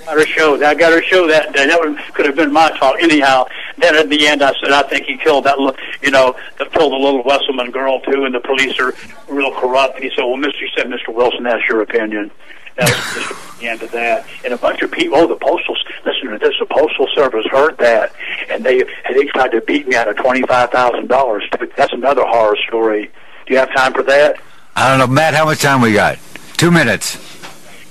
[0.05, 0.55] got her show.
[0.63, 1.67] I got her show that day.
[1.67, 2.95] That could have been my talk.
[2.99, 3.45] Anyhow,
[3.77, 5.57] then at the end, I said, I think he killed that.
[6.01, 8.93] You know, killed the little Wesselman girl too, and the police are
[9.29, 9.95] real corrupt.
[9.95, 12.31] And he said, Well, Mister, he said, Mister Wilson, that's your opinion.
[12.77, 14.25] That was the end of that.
[14.43, 17.77] And a bunch of people, oh, the postal, listen to this, the postal service heard
[17.77, 18.13] that,
[18.49, 21.43] and they and they tried to beat me out of twenty five thousand dollars.
[21.77, 23.11] That's another horror story.
[23.51, 24.37] Do you have time for that?
[24.77, 25.33] I don't know, Matt.
[25.33, 26.17] How much time we got?
[26.55, 27.17] Two minutes.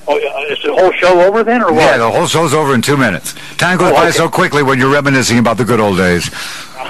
[0.08, 1.82] Oh, is the whole show over then, or what?
[1.82, 3.34] Yeah, the whole show's over in two minutes.
[3.58, 6.30] Time goes Oh, by so quickly when you're reminiscing about the good old days.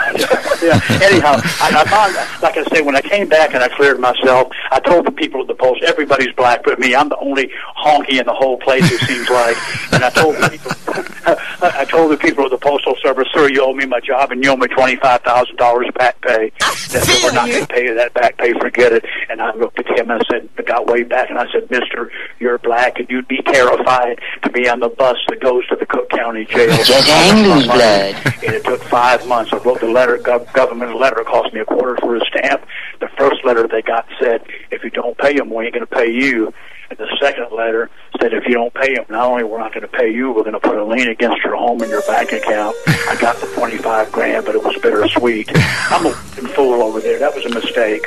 [0.63, 0.81] yeah.
[1.03, 2.15] Anyhow, I, I found,
[2.45, 5.41] like I say, when I came back and I cleared myself, I told the people
[5.41, 6.95] at the post, everybody's black but me.
[6.95, 8.85] I'm the only honky in the whole place.
[8.91, 9.57] It seems like.
[9.93, 13.63] And I told the people, I told the people at the postal service, sir, you
[13.63, 16.53] owe me my job and you owe me twenty five thousand dollars back pay.
[16.63, 18.53] Ah, they said, we're not going to pay you that back pay.
[18.55, 19.05] Forget it.
[19.29, 21.71] And I looked at him and I said, I got way back and I said,
[21.71, 25.77] Mister, you're black and you'd be terrified to be on the bus that goes to
[25.77, 26.69] the Cook County jail.
[26.85, 28.15] Get hang loose, blood.
[28.45, 29.53] And it took five months.
[29.53, 31.21] I wrote the letter, gov- government letter.
[31.21, 32.65] It cost me a quarter for a stamp.
[33.01, 35.95] The first letter they got said, if you don't pay them, we ain't going to
[35.95, 36.53] pay you.
[36.91, 37.89] And the second letter
[38.21, 40.43] said, if you don't pay them, not only we're not going to pay you, we're
[40.43, 42.77] going to put a lien against your home and your bank account.
[42.87, 45.51] I got the 25 grand, but it was bittersweet.
[45.91, 47.19] I'm a fool over there.
[47.19, 48.07] That was a mistake.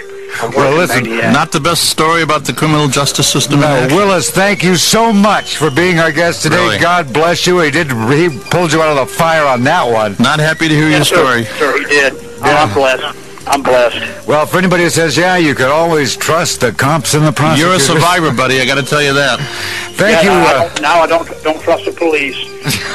[0.56, 1.04] Well, listen.
[1.34, 3.60] Not the best story about the criminal justice system.
[3.60, 3.88] No.
[3.92, 6.56] Willis, thank you so much for being our guest today.
[6.58, 6.80] Really.
[6.80, 7.60] God bless you.
[7.60, 7.88] He did.
[7.88, 10.16] He pulled you out of the fire on that one.
[10.20, 11.16] Not happy to hear your sir.
[11.16, 11.44] story.
[11.60, 12.14] Sir, he did.
[12.14, 13.23] Oh, I'm blessed.
[13.46, 14.28] I'm blessed.
[14.28, 17.60] Well, for anybody who says, "Yeah, you could always trust the cops and the prosecutors.
[17.88, 18.62] You're a survivor, buddy.
[18.62, 19.40] I got to tell you that.
[19.96, 20.40] Thank yeah, you.
[20.40, 22.38] now, I Uh, don't, now I don't don't trust the police.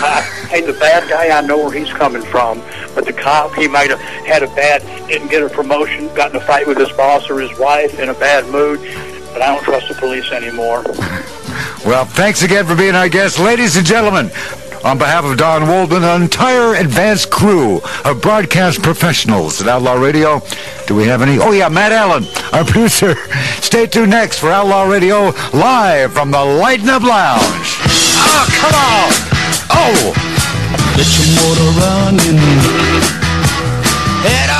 [0.01, 2.63] I, hey, the bad guy, I know where he's coming from,
[2.95, 6.37] but the cop, he might have had a bad, didn't get a promotion, got in
[6.37, 8.81] a fight with his boss or his wife, in a bad mood.
[9.33, 10.83] But I don't trust the police anymore.
[11.87, 14.31] Well, thanks again for being our guest, ladies and gentlemen.
[14.85, 20.41] On behalf of Don Waldman, an entire advanced crew of broadcast professionals at Outlaw Radio,
[20.87, 21.39] do we have any?
[21.41, 23.17] Oh, yeah, Matt Allen, our producer.
[23.61, 27.43] Stay tuned next for Outlaw Radio live from the Lighten Up Lounge.
[28.21, 29.11] Oh, come on!
[29.71, 30.39] Oh!
[30.97, 32.39] Let your motor running.
[34.23, 34.51] Head